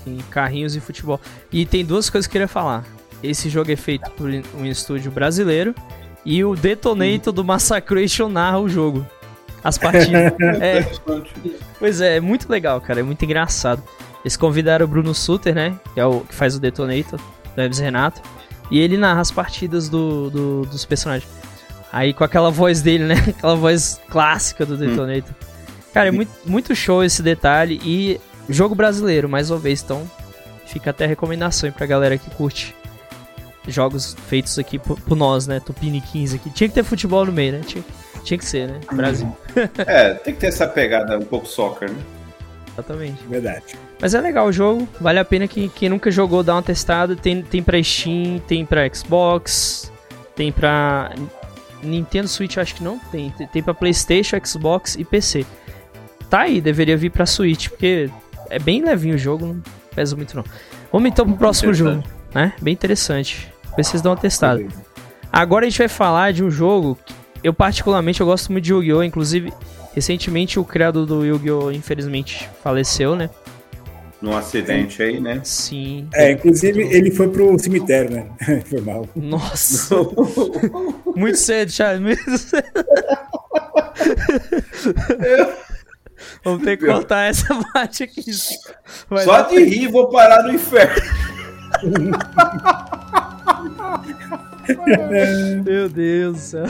Em 0.07 0.17
carrinhos 0.31 0.75
e 0.75 0.79
futebol. 0.79 1.19
E 1.51 1.65
tem 1.65 1.83
duas 1.83 2.09
coisas 2.09 2.25
que 2.27 2.31
eu 2.31 2.33
queria 2.41 2.47
falar. 2.47 2.85
Esse 3.29 3.49
jogo 3.49 3.71
é 3.71 3.75
feito 3.75 4.09
por 4.11 4.29
um 4.57 4.65
estúdio 4.65 5.11
brasileiro 5.11 5.73
e 6.25 6.43
o 6.43 6.55
Detonator 6.55 7.31
do 7.33 7.43
Massacration 7.43 8.29
narra 8.29 8.59
o 8.59 8.69
jogo. 8.69 9.05
As 9.63 9.77
partidas. 9.77 10.33
é, 10.61 10.85
Pois 11.79 11.99
é, 12.01 12.17
é 12.17 12.19
muito 12.19 12.49
legal, 12.49 12.79
cara, 12.81 12.99
é 12.99 13.03
muito 13.03 13.23
engraçado. 13.25 13.81
Eles 14.23 14.37
convidaram 14.37 14.85
o 14.85 14.87
Bruno 14.87 15.13
Suter, 15.13 15.53
né? 15.53 15.75
Que 15.93 15.99
é 15.99 16.05
o 16.05 16.21
que 16.21 16.33
faz 16.33 16.55
o 16.55 16.59
Detonator, 16.59 17.19
do 17.55 17.61
Hermes 17.61 17.79
Renato. 17.79 18.21
E 18.71 18.79
ele 18.79 18.97
narra 18.97 19.21
as 19.21 19.31
partidas 19.31 19.87
do, 19.89 20.29
do- 20.29 20.61
dos 20.65 20.83
personagens. 20.85 21.29
Aí 21.91 22.13
com 22.13 22.23
aquela 22.23 22.49
voz 22.49 22.81
dele, 22.81 23.03
né? 23.05 23.15
Aquela 23.29 23.55
voz 23.55 24.01
clássica 24.09 24.65
do 24.65 24.75
Detonator. 24.77 25.33
Cara, 25.93 26.09
é 26.09 26.11
muito, 26.11 26.31
muito 26.45 26.75
show 26.75 27.03
esse 27.03 27.21
detalhe. 27.21 27.79
E 27.83 28.19
jogo 28.49 28.73
brasileiro, 28.75 29.29
mais 29.29 29.49
uma 29.51 29.59
vez, 29.59 29.81
então 29.83 30.09
fica 30.65 30.89
até 30.89 31.05
a 31.05 31.07
recomendação 31.07 31.67
aí 31.69 31.71
pra 31.73 31.85
galera 31.85 32.17
que 32.17 32.29
curte 32.31 32.75
jogos 33.73 34.15
feitos 34.27 34.57
aqui 34.59 34.77
por, 34.77 34.99
por 34.99 35.15
nós, 35.15 35.47
né? 35.47 35.59
Tupini 35.59 36.01
15 36.01 36.35
aqui. 36.35 36.49
Tinha 36.49 36.67
que 36.67 36.75
ter 36.75 36.83
futebol 36.83 37.25
no 37.25 37.31
meio, 37.31 37.53
né? 37.53 37.61
Tinha, 37.65 37.83
tinha 38.23 38.37
que 38.37 38.45
ser, 38.45 38.67
né? 38.67 38.79
Brasil. 38.93 39.35
É, 39.87 40.13
tem 40.13 40.33
que 40.33 40.39
ter 40.39 40.47
essa 40.47 40.67
pegada 40.67 41.17
um 41.17 41.23
pouco 41.25 41.47
soccer, 41.47 41.89
né? 41.89 41.97
Exatamente. 42.73 43.23
Verdade. 43.27 43.75
Mas 44.01 44.13
é 44.13 44.19
legal 44.19 44.47
o 44.47 44.51
jogo, 44.51 44.87
vale 44.99 45.17
a 45.19 45.23
pena 45.25 45.47
que 45.47 45.69
quem 45.69 45.87
nunca 45.87 46.11
jogou 46.11 46.43
dá 46.43 46.55
uma 46.55 46.61
testada. 46.61 47.15
Tem, 47.15 47.41
tem 47.41 47.63
pra 47.63 47.81
Steam, 47.81 48.39
tem 48.45 48.65
pra 48.65 48.87
Xbox, 48.93 49.89
tem 50.35 50.51
pra 50.51 51.13
Nintendo 51.81 52.27
Switch, 52.27 52.57
acho 52.57 52.75
que 52.75 52.83
não 52.83 52.99
tem. 52.99 53.29
Tem- 53.31 53.47
Tem 53.47 53.63
pra 53.63 53.73
PlayStation, 53.73 54.37
Xbox 54.43 54.95
e 54.95 55.05
PC. 55.05 55.45
Tá 56.29 56.41
aí, 56.41 56.59
deveria 56.59 56.97
vir 56.97 57.11
pra 57.11 57.25
Switch, 57.25 57.69
porque 57.69 58.09
é 58.49 58.59
bem 58.59 58.83
levinho 58.83 59.15
o 59.15 59.17
jogo, 59.17 59.45
não 59.45 59.63
pesa 59.95 60.13
muito 60.15 60.35
não. 60.35 60.43
Vamos 60.91 61.09
então 61.09 61.25
pro 61.25 61.37
próximo 61.37 61.73
jogo, 61.73 62.03
né? 62.33 62.51
Bem 62.61 62.73
interessante. 62.73 63.49
Se 63.83 63.91
vocês 63.91 64.01
dão 64.01 64.13
uma 64.13 64.17
testada. 64.17 64.65
Agora 65.31 65.65
a 65.65 65.69
gente 65.69 65.79
vai 65.79 65.89
falar 65.89 66.31
de 66.31 66.43
um 66.43 66.49
jogo 66.49 66.97
que 67.05 67.13
eu 67.43 67.53
particularmente 67.53 68.21
eu 68.21 68.25
gosto 68.25 68.51
muito 68.51 68.63
de 68.63 68.71
Yu-Gi-Oh! 68.71 69.03
Inclusive, 69.03 69.53
recentemente 69.93 70.59
o 70.59 70.63
criador 70.63 71.05
do 71.05 71.25
Yu-Gi-Oh! 71.25 71.71
infelizmente 71.71 72.49
faleceu, 72.63 73.15
né? 73.15 73.29
Num 74.21 74.35
acidente 74.35 75.03
aí, 75.03 75.19
né? 75.19 75.41
Sim. 75.43 76.07
É, 76.13 76.31
inclusive 76.31 76.81
ele 76.81 77.11
foi 77.11 77.29
pro 77.29 77.59
cemitério, 77.59 78.11
né? 78.11 78.27
foi 78.65 78.81
mal. 78.81 79.07
Nossa. 79.15 79.95
muito 81.15 81.37
cedo, 81.37 81.71
Charles. 81.71 82.01
Muito 82.01 82.37
cedo. 82.37 82.65
Vamos 86.43 86.63
ter 86.63 86.77
que 86.77 86.85
cortar 86.85 87.25
essa 87.25 87.53
parte 87.73 88.03
aqui. 88.03 88.23
Vai 89.09 89.25
Só 89.25 89.41
de 89.41 89.63
rir 89.63 89.87
vou 89.89 90.09
parar 90.09 90.43
no 90.43 90.53
inferno. 90.53 90.95
Meu 95.63 95.89
Deus 95.89 96.33
do 96.33 96.39
céu. 96.39 96.65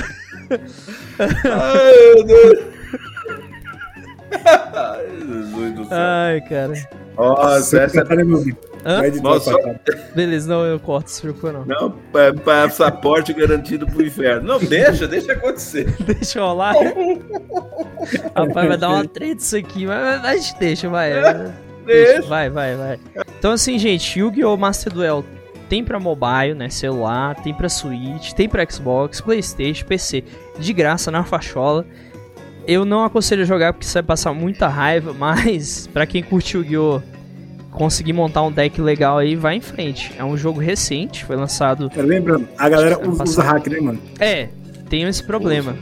Ai, 1.19 2.13
meu 2.15 2.23
Deus. 2.25 2.60
Ai, 4.73 5.06
Jesus 5.19 5.73
do 5.75 5.86
céu. 5.86 5.97
Ai, 5.97 6.41
cara. 6.41 6.73
Nossa, 7.17 7.80
essa. 7.82 8.04
Meu 8.04 9.12
de 9.12 9.21
Nossa. 9.21 9.51
Beleza, 10.13 10.47
não, 10.47 10.63
eu 10.63 10.80
corto, 10.80 11.10
se 11.10 11.21
preocupa 11.21 11.51
não. 11.51 11.65
Não, 11.65 11.91
pa- 12.12 12.34
passaporte 12.43 13.34
garantido 13.34 13.88
pro 13.88 14.06
inferno. 14.06 14.47
Não, 14.47 14.60
deixa, 14.60 15.08
deixa 15.08 15.32
acontecer. 15.32 15.91
Deixa 16.06 16.38
eu 16.38 16.43
rolar. 16.45 16.75
Rapaz, 18.36 18.67
vai 18.67 18.78
dar 18.78 18.89
uma 18.89 19.08
treta 19.08 19.41
isso 19.41 19.58
aqui, 19.58 19.88
mas, 19.88 20.21
mas 20.21 20.25
a 20.25 20.36
gente 20.36 20.60
deixa, 20.60 20.88
vai. 20.89 21.13
Deixa. 21.86 22.21
Vai, 22.23 22.49
vai, 22.49 22.75
vai. 22.75 22.99
Então 23.38 23.51
assim, 23.51 23.78
gente, 23.78 24.19
Yu-Gi-Oh! 24.19 24.58
Master 24.58 24.91
Duel 24.91 25.23
tem 25.69 25.84
pra 25.84 25.99
mobile, 25.99 26.54
né, 26.56 26.69
celular, 26.69 27.36
tem 27.36 27.54
pra 27.54 27.69
Switch, 27.69 28.34
tem 28.34 28.47
pra 28.47 28.65
Xbox, 28.69 29.21
Playstation, 29.21 29.86
PC, 29.86 30.23
de 30.60 30.73
graça 30.73 31.12
na 31.12 31.23
fachola. 31.23 31.86
Eu 32.67 32.84
não 32.84 33.04
aconselho 33.04 33.43
a 33.43 33.45
jogar 33.45 33.73
porque 33.73 33.86
você 33.86 33.93
vai 33.95 34.04
passar 34.04 34.34
muita 34.34 34.67
raiva, 34.67 35.13
mas 35.17 35.88
pra 35.88 36.06
quem 36.06 36.23
curte 36.23 36.58
Yu-Gi-Oh! 36.58 37.01
conseguir 37.71 38.13
montar 38.13 38.41
um 38.41 38.51
deck 38.51 38.80
legal 38.82 39.17
aí, 39.17 39.36
vai 39.36 39.56
em 39.56 39.62
frente. 39.62 40.13
É 40.17 40.23
um 40.23 40.38
jogo 40.38 40.62
recente, 40.62 41.25
foi 41.25 41.36
lançado 41.36 41.91
Lembrando, 41.93 42.47
a 42.58 42.69
galera 42.69 42.97
usa, 43.06 43.23
usa 43.23 43.43
hack, 43.43 43.67
né, 43.67 43.80
mano? 43.82 44.01
é, 44.17 44.47
tem 44.89 45.04
esse 45.04 45.21
problema. 45.21 45.75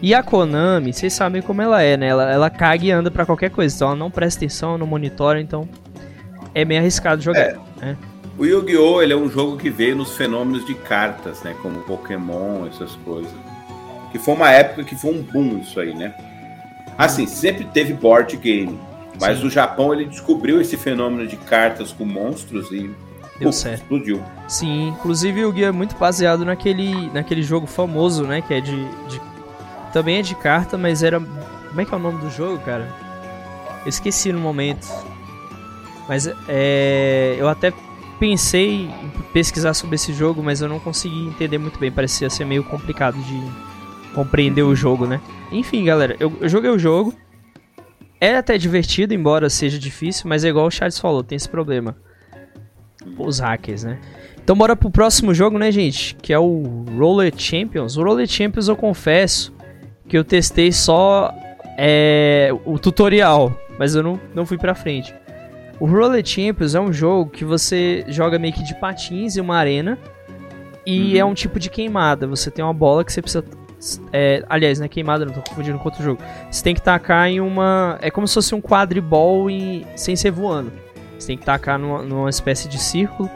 E 0.00 0.14
a 0.14 0.22
Konami, 0.22 0.92
vocês 0.92 1.12
sabem 1.12 1.42
como 1.42 1.62
ela 1.62 1.82
é, 1.82 1.96
né? 1.96 2.08
Ela, 2.08 2.30
ela 2.30 2.50
caga 2.50 2.84
e 2.84 2.90
anda 2.90 3.10
pra 3.10 3.24
qualquer 3.26 3.50
coisa. 3.50 3.74
Então 3.74 3.88
ela 3.88 3.96
não 3.96 4.10
presta 4.10 4.38
atenção, 4.38 4.78
não 4.78 4.86
monitora, 4.86 5.40
então 5.40 5.68
é 6.54 6.64
meio 6.64 6.80
arriscado 6.80 7.22
jogar. 7.22 7.58
É. 7.80 7.96
O 8.38 8.44
Yu-Gi-Oh! 8.44 9.00
ele 9.00 9.12
é 9.12 9.16
um 9.16 9.30
jogo 9.30 9.56
que 9.56 9.70
veio 9.70 9.94
nos 9.96 10.16
fenômenos 10.16 10.64
de 10.66 10.74
cartas, 10.74 11.42
né? 11.42 11.54
Como 11.62 11.80
Pokémon, 11.82 12.66
essas 12.66 12.96
coisas. 13.04 13.30
Que 14.10 14.18
foi 14.18 14.34
uma 14.34 14.50
época 14.50 14.84
que 14.84 14.96
foi 14.96 15.12
um 15.14 15.22
boom 15.22 15.58
isso 15.58 15.78
aí, 15.78 15.94
né? 15.94 16.14
Assim, 16.98 17.26
sempre 17.26 17.64
teve 17.66 17.92
board 17.92 18.36
game. 18.36 18.78
Mas 19.20 19.38
Sim. 19.38 19.46
o 19.46 19.50
Japão 19.50 19.92
ele 19.92 20.04
descobriu 20.06 20.60
esse 20.60 20.76
fenômeno 20.76 21.26
de 21.28 21.36
cartas 21.36 21.92
com 21.92 22.04
monstros 22.04 22.70
e 22.72 22.90
Deu 23.38 23.48
puf, 23.50 23.54
certo. 23.54 23.82
explodiu. 23.82 24.22
Sim, 24.48 24.88
inclusive 24.88 25.44
o 25.44 25.52
guia 25.52 25.66
é 25.66 25.72
muito 25.72 25.96
baseado 25.96 26.44
naquele, 26.44 27.10
naquele 27.12 27.42
jogo 27.42 27.66
famoso, 27.66 28.24
né? 28.24 28.42
Que 28.42 28.54
é 28.54 28.60
de, 28.60 28.84
de- 29.08 29.20
Também 29.92 30.18
é 30.18 30.22
de 30.22 30.34
carta, 30.34 30.76
mas 30.76 31.02
era. 31.04 31.20
Como 31.20 31.80
é 31.80 31.84
que 31.84 31.94
é 31.94 31.96
o 31.96 32.00
nome 32.00 32.20
do 32.20 32.30
jogo, 32.30 32.58
cara? 32.64 32.88
Eu 33.84 33.88
esqueci 33.88 34.32
no 34.32 34.40
momento. 34.40 34.86
Mas 36.08 36.28
é. 36.48 37.36
Eu 37.38 37.48
até 37.48 37.72
pensei 38.18 38.86
em 38.86 39.10
pesquisar 39.32 39.74
sobre 39.74 39.96
esse 39.96 40.12
jogo, 40.12 40.42
mas 40.42 40.60
eu 40.60 40.68
não 40.68 40.78
consegui 40.78 41.26
entender 41.26 41.58
muito 41.58 41.78
bem. 41.78 41.90
Parecia 41.90 42.30
ser 42.30 42.44
meio 42.44 42.64
complicado 42.64 43.18
de 43.18 44.14
compreender 44.14 44.62
o 44.62 44.74
jogo, 44.74 45.06
né? 45.06 45.20
Enfim, 45.50 45.84
galera, 45.84 46.16
eu, 46.18 46.32
eu 46.40 46.48
joguei 46.48 46.70
o 46.70 46.78
jogo. 46.78 47.14
É 48.20 48.36
até 48.36 48.56
divertido, 48.56 49.12
embora 49.12 49.50
seja 49.50 49.78
difícil, 49.78 50.28
mas 50.28 50.44
é 50.44 50.48
igual 50.48 50.66
o 50.66 50.70
Charles 50.70 50.98
falou, 50.98 51.22
tem 51.22 51.36
esse 51.36 51.48
problema. 51.48 51.96
Os 53.18 53.38
hackers, 53.38 53.84
né? 53.84 53.98
Então 54.42 54.56
bora 54.56 54.76
pro 54.76 54.90
próximo 54.90 55.34
jogo, 55.34 55.58
né, 55.58 55.70
gente? 55.70 56.14
Que 56.16 56.32
é 56.32 56.38
o 56.38 56.84
Roller 56.96 57.32
Champions. 57.36 57.96
O 57.96 58.02
Roller 58.02 58.26
Champions 58.26 58.68
eu 58.68 58.76
confesso 58.76 59.52
que 60.08 60.16
eu 60.16 60.24
testei 60.24 60.70
só 60.70 61.34
é, 61.76 62.50
o 62.64 62.78
tutorial, 62.78 63.58
mas 63.78 63.94
eu 63.94 64.02
não, 64.02 64.20
não 64.34 64.46
fui 64.46 64.58
pra 64.58 64.74
frente. 64.74 65.14
O 65.80 65.86
Roller 65.86 66.24
Champions 66.24 66.74
é 66.74 66.80
um 66.80 66.92
jogo 66.92 67.30
que 67.30 67.44
você 67.44 68.04
joga 68.08 68.38
meio 68.38 68.52
que 68.54 68.62
de 68.62 68.74
patins 68.76 69.36
em 69.36 69.40
uma 69.40 69.56
arena 69.56 69.98
e 70.86 71.12
Uhum. 71.14 71.18
é 71.18 71.24
um 71.24 71.34
tipo 71.34 71.58
de 71.58 71.68
queimada. 71.68 72.26
Você 72.26 72.50
tem 72.50 72.64
uma 72.64 72.74
bola 72.74 73.04
que 73.04 73.12
você 73.12 73.20
precisa. 73.20 73.44
É, 74.12 74.42
aliás, 74.48 74.78
não 74.78 74.86
é 74.86 74.88
queimada, 74.88 75.26
não 75.26 75.32
tô 75.32 75.42
confundindo 75.42 75.78
com 75.78 75.84
outro 75.84 76.02
jogo. 76.02 76.22
Você 76.50 76.62
tem 76.62 76.74
que 76.74 76.80
tacar 76.82 77.28
em 77.28 77.40
uma. 77.40 77.98
É 78.00 78.10
como 78.10 78.26
se 78.26 78.34
fosse 78.34 78.54
um 78.54 78.60
quadribol 78.60 79.50
e, 79.50 79.86
sem 79.96 80.16
ser 80.16 80.30
voando. 80.30 80.72
Você 81.18 81.28
tem 81.28 81.38
que 81.38 81.44
tacar 81.44 81.78
numa, 81.78 82.02
numa 82.02 82.30
espécie 82.30 82.68
de 82.68 82.78
círculo 82.78 83.28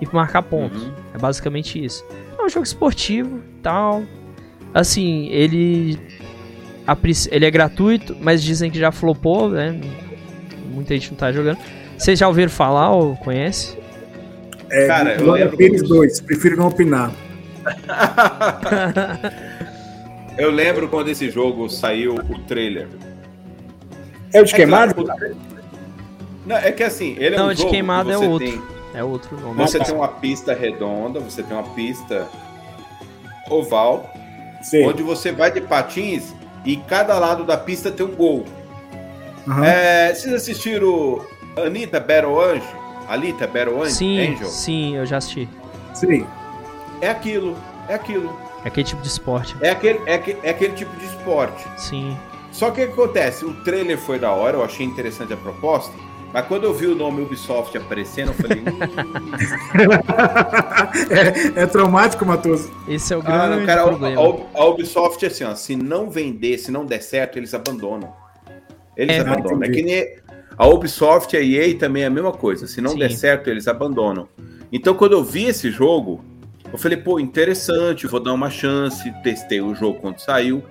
e 0.00 0.06
marcar 0.12 0.42
pontos. 0.42 0.82
Uhum. 0.82 0.92
É 1.14 1.18
basicamente 1.18 1.82
isso. 1.82 2.04
É 2.38 2.42
um 2.42 2.48
jogo 2.48 2.64
esportivo 2.64 3.40
tal. 3.62 4.02
Assim, 4.74 5.28
ele. 5.28 5.98
a 6.86 6.96
ele 7.30 7.46
é 7.46 7.50
gratuito, 7.50 8.16
mas 8.20 8.42
dizem 8.42 8.70
que 8.70 8.78
já 8.78 8.92
flopou, 8.92 9.48
né? 9.48 9.80
Muita 10.68 10.94
gente 10.94 11.10
não 11.10 11.18
tá 11.18 11.32
jogando. 11.32 11.58
Vocês 11.96 12.18
já 12.18 12.28
ouviram 12.28 12.50
falar 12.50 12.90
ou 12.90 13.16
conhece? 13.16 13.76
É, 14.70 14.86
Cara, 14.86 15.14
eu 15.14 15.32
lembro 15.32 15.56
Pires 15.56 15.80
dos- 15.80 15.88
2, 15.90 16.20
prefiro 16.20 16.56
não 16.56 16.68
opinar. 16.68 17.10
Eu 20.36 20.50
lembro 20.52 20.88
quando 20.88 21.08
esse 21.08 21.28
jogo 21.30 21.68
saiu 21.68 22.14
o 22.14 22.38
trailer. 22.46 22.86
É 24.32 24.40
o 24.40 24.44
de 24.44 24.52
É 24.54 24.56
queimado? 24.56 24.94
claro, 24.94 25.36
Não, 26.46 26.56
é 26.56 26.70
que 26.70 26.82
assim, 26.84 27.16
ele 27.18 27.34
é 27.34 27.38
Não, 27.38 27.48
um 27.48 27.54
de 27.54 27.66
queimado 27.66 28.08
que 28.08 28.14
é 28.14 28.18
outro. 28.18 28.46
tem- 28.48 28.62
É 28.94 29.02
outro 29.02 29.38
nome. 29.40 29.54
você 29.56 29.78
tem 29.80 29.94
uma 29.94 30.06
pista 30.08 30.54
redonda, 30.54 31.18
você 31.20 31.42
tem 31.42 31.56
uma 31.56 31.68
pista 31.74 32.26
oval, 33.50 34.08
Sei. 34.62 34.86
onde 34.86 35.02
você 35.02 35.32
vai 35.32 35.50
de 35.50 35.60
patins 35.60 36.32
e 36.64 36.76
cada 36.76 37.18
lado 37.18 37.44
da 37.44 37.56
pista 37.56 37.90
tem 37.90 38.06
um 38.06 38.14
gol. 38.14 38.44
Aham. 39.48 39.64
É, 39.64 40.14
vocês 40.14 40.34
assistiram 40.34 41.24
Anitta 41.56 41.98
Battle 41.98 42.40
Anjo? 42.40 42.66
Alita 43.08 43.46
Battle 43.46 43.82
Anjo? 43.82 43.94
Sim, 43.94 44.34
Angel? 44.34 44.46
sim, 44.48 44.96
eu 44.96 45.06
já 45.06 45.16
assisti. 45.16 45.48
Sei. 45.94 46.26
É 47.00 47.08
aquilo, 47.08 47.56
é 47.88 47.94
aquilo. 47.94 48.36
É 48.64 48.68
aquele 48.68 48.84
tipo 48.86 49.00
de 49.00 49.08
esporte. 49.08 49.56
É 49.62 49.70
aquele, 49.70 49.98
é, 50.06 50.14
é 50.42 50.50
aquele 50.50 50.74
tipo 50.74 50.94
de 50.96 51.06
esporte. 51.06 51.64
Sim. 51.78 52.16
Só 52.52 52.70
que 52.70 52.82
o 52.82 52.86
que 52.86 52.92
acontece? 52.92 53.44
O 53.44 53.54
trailer 53.64 53.96
foi 53.96 54.18
da 54.18 54.30
hora, 54.32 54.56
eu 54.56 54.64
achei 54.64 54.84
interessante 54.84 55.32
a 55.32 55.36
proposta, 55.36 55.92
mas 56.32 56.44
quando 56.46 56.64
eu 56.64 56.74
vi 56.74 56.86
o 56.86 56.94
nome 56.94 57.22
Ubisoft 57.22 57.76
aparecendo, 57.78 58.28
eu 58.28 58.34
falei, 58.34 58.62
é, 61.56 61.62
é 61.62 61.66
traumático, 61.66 62.26
Matoso. 62.26 62.70
Esse 62.86 63.14
é 63.14 63.16
o 63.16 63.20
ah, 63.20 63.22
grande 63.22 63.56
não, 63.58 63.66
cara, 63.66 63.82
a, 63.82 63.84
problema. 63.86 64.20
a- 64.20 64.60
a 64.60 64.64
Ubisoft 64.66 65.24
assim, 65.24 65.44
ó, 65.44 65.54
se 65.54 65.76
não 65.76 66.10
vender, 66.10 66.58
se 66.58 66.70
não 66.70 66.84
der 66.84 67.00
certo, 67.02 67.38
eles 67.38 67.54
abandonam. 67.54 68.12
Eles 68.98 69.16
É. 69.16 69.20
abandonam. 69.20 69.62
É 69.62 69.68
que 69.70 69.82
nem 69.82 70.16
a 70.58 70.66
Ubisoft 70.66 71.34
e 71.34 71.38
a 71.38 71.42
EA 71.42 71.78
também 71.78 72.02
é 72.02 72.06
a 72.06 72.10
mesma 72.10 72.32
coisa. 72.32 72.66
Se 72.66 72.80
não 72.80 72.90
Sim. 72.90 72.98
der 72.98 73.12
certo, 73.12 73.48
eles 73.48 73.68
abandonam. 73.68 74.28
Então, 74.72 74.92
quando 74.94 75.12
eu 75.12 75.22
vi 75.24 75.44
esse 75.44 75.70
jogo, 75.70 76.22
eu 76.70 76.76
falei, 76.76 76.98
pô, 76.98 77.18
interessante, 77.20 78.06
vou 78.08 78.20
dar 78.20 78.32
uma 78.34 78.50
chance. 78.50 79.10
Testei 79.22 79.60
o 79.60 79.74
jogo 79.74 80.00
quando 80.00 80.18
saiu. 80.18 80.62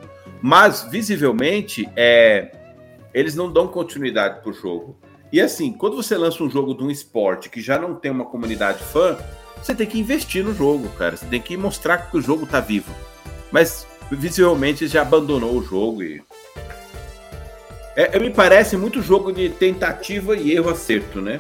Mas, 0.42 0.84
visivelmente, 0.92 1.90
é, 1.96 2.52
eles 3.14 3.34
não 3.34 3.52
dão 3.52 3.68
continuidade 3.68 4.42
pro 4.42 4.54
jogo. 4.54 4.96
E 5.32 5.42
assim, 5.42 5.72
quando 5.74 5.96
você 5.96 6.16
lança 6.16 6.44
um 6.44 6.50
jogo 6.50 6.74
de 6.76 6.84
um 6.84 6.92
esporte 6.92 7.50
que 7.50 7.60
já 7.60 7.80
não 7.80 7.96
tem 7.96 8.12
uma 8.12 8.26
comunidade 8.26 8.80
fã, 8.84 9.18
você 9.62 9.74
tem 9.74 9.88
que 9.88 10.00
investir 10.00 10.44
no 10.44 10.54
jogo, 10.54 10.88
cara. 10.90 11.18
Você 11.18 11.26
tem 11.26 11.42
que 11.42 11.58
mostrar 11.58 12.10
que 12.10 12.18
o 12.18 12.22
jogo 12.22 12.46
tá 12.46 12.60
vivo. 12.60 12.94
Mas, 13.52 13.88
visivelmente, 14.12 14.86
já 14.88 15.02
abandonou 15.02 15.58
o 15.58 15.64
jogo 15.64 16.04
e. 16.04 16.22
É, 17.98 18.16
é, 18.16 18.20
me 18.20 18.30
parece 18.30 18.78
muito 18.78 19.02
jogo 19.02 19.32
de 19.34 19.50
tentativa 19.50 20.38
e 20.38 20.52
erro 20.54 20.70
acerto, 20.70 21.20
né? 21.20 21.40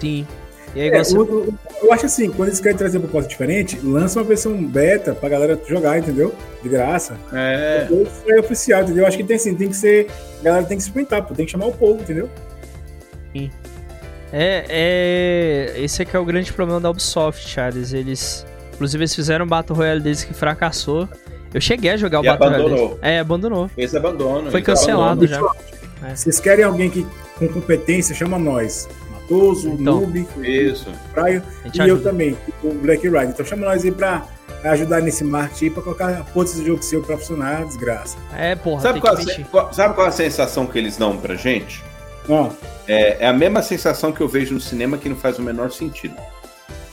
Sim. 0.00 0.26
E 0.74 0.80
aí, 0.80 0.88
É, 0.88 0.98
você... 1.04 1.16
o- 1.16 1.54
eu 1.80 1.92
acho 1.92 2.06
assim, 2.06 2.28
quando 2.30 2.48
eles 2.48 2.58
querem 2.58 2.76
trazer 2.76 2.96
uma 2.98 3.04
proposta 3.04 3.28
diferente, 3.28 3.78
lança 3.84 4.18
uma 4.18 4.24
versão 4.24 4.60
beta 4.64 5.14
pra 5.14 5.28
galera 5.28 5.60
jogar, 5.68 5.96
entendeu? 5.98 6.34
De 6.60 6.68
graça. 6.68 7.16
É. 7.32 7.86
Depois 7.88 8.08
é 8.26 8.40
oficial, 8.40 8.82
entendeu? 8.82 9.04
Eu 9.04 9.06
acho 9.08 9.16
que 9.16 9.22
tem 9.22 9.36
assim, 9.36 9.54
tem 9.54 9.68
que 9.68 9.76
ser. 9.76 10.08
A 10.40 10.42
galera 10.44 10.64
tem 10.66 10.76
que 10.76 10.82
se 10.82 10.88
experimentar, 10.88 11.22
pô, 11.24 11.34
tem 11.34 11.46
que 11.46 11.52
chamar 11.52 11.66
o 11.66 11.72
povo, 11.72 12.00
entendeu? 12.02 12.28
É, 14.32 14.64
é. 14.68 15.74
Esse 15.76 16.02
aqui 16.02 16.16
é 16.16 16.18
o 16.18 16.24
grande 16.24 16.52
problema 16.52 16.80
da 16.80 16.90
Ubisoft, 16.90 17.46
Charles. 17.48 17.92
Eles. 17.92 18.46
Inclusive, 18.74 19.02
eles 19.02 19.14
fizeram 19.14 19.44
um 19.44 19.48
Battle 19.48 19.76
Royale 19.76 20.00
deles 20.00 20.24
que 20.24 20.32
fracassou. 20.34 21.08
Eu 21.54 21.60
cheguei 21.60 21.90
a 21.90 21.96
jogar 21.96 22.20
o 22.20 22.24
E 22.24 22.28
Battle 22.28 22.48
Royale 22.48 22.64
abandonou. 22.64 22.88
deles. 22.88 23.02
É, 23.02 23.18
abandonou. 23.18 23.70
Eles 23.76 23.94
abandonam. 23.94 24.50
Foi 24.50 24.62
cancelado 24.62 25.26
já. 25.26 25.40
Vocês 26.14 26.40
querem 26.40 26.64
alguém 26.64 26.90
que, 26.90 27.06
com 27.38 27.48
competência, 27.48 28.14
chama 28.14 28.38
nós. 28.38 28.88
Matoso, 29.12 29.68
Então. 29.68 30.00
Noob, 30.00 30.26
Isso. 30.42 30.86
Gente 31.64 31.76
e 31.76 31.78
eu 31.78 31.84
ajuda. 31.94 32.10
também, 32.10 32.36
o 32.62 32.72
Black 32.74 33.06
Rider. 33.06 33.28
Então 33.28 33.46
chama 33.46 33.66
nós 33.66 33.84
aí 33.84 33.92
pra 33.92 34.26
ajudar 34.64 35.00
nesse 35.00 35.22
marketing 35.24 35.64
aí, 35.66 35.70
pra 35.70 35.82
colocar 35.82 36.08
a 36.08 36.24
porra 36.24 36.44
desse 36.46 36.64
jogo 36.64 36.82
seu 36.82 37.02
pra 37.02 37.16
funcionar, 37.16 37.64
desgraça. 37.64 38.16
É, 38.36 38.54
porra, 38.56 38.80
Sabe 38.82 38.94
tem 38.94 39.02
qual, 39.02 39.16
que 39.16 39.30
a, 39.30 39.44
qual- 39.44 39.72
sabe 39.72 39.94
qual 39.94 40.06
a 40.06 40.10
sensação 40.12 40.66
que 40.66 40.78
eles 40.78 40.96
dão 40.96 41.16
pra 41.16 41.34
gente? 41.34 41.82
É, 42.86 43.24
é 43.24 43.26
a 43.26 43.32
mesma 43.32 43.62
sensação 43.62 44.12
que 44.12 44.20
eu 44.20 44.28
vejo 44.28 44.54
no 44.54 44.60
cinema 44.60 44.96
que 44.98 45.08
não 45.08 45.16
faz 45.16 45.38
o 45.38 45.42
menor 45.42 45.70
sentido. 45.70 46.14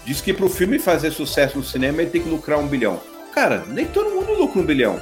Diz 0.05 0.21
que 0.21 0.33
pro 0.33 0.49
filme 0.49 0.79
fazer 0.79 1.11
sucesso 1.11 1.57
no 1.57 1.63
cinema 1.63 2.01
ele 2.01 2.09
tem 2.09 2.21
que 2.21 2.29
lucrar 2.29 2.57
um 2.59 2.67
bilhão. 2.67 2.99
Cara, 3.39 3.63
nem 3.69 3.85
todo 3.85 4.09
mundo 4.09 4.33
lucra 4.33 4.59
um 4.59 4.65
bilhão. 4.65 4.99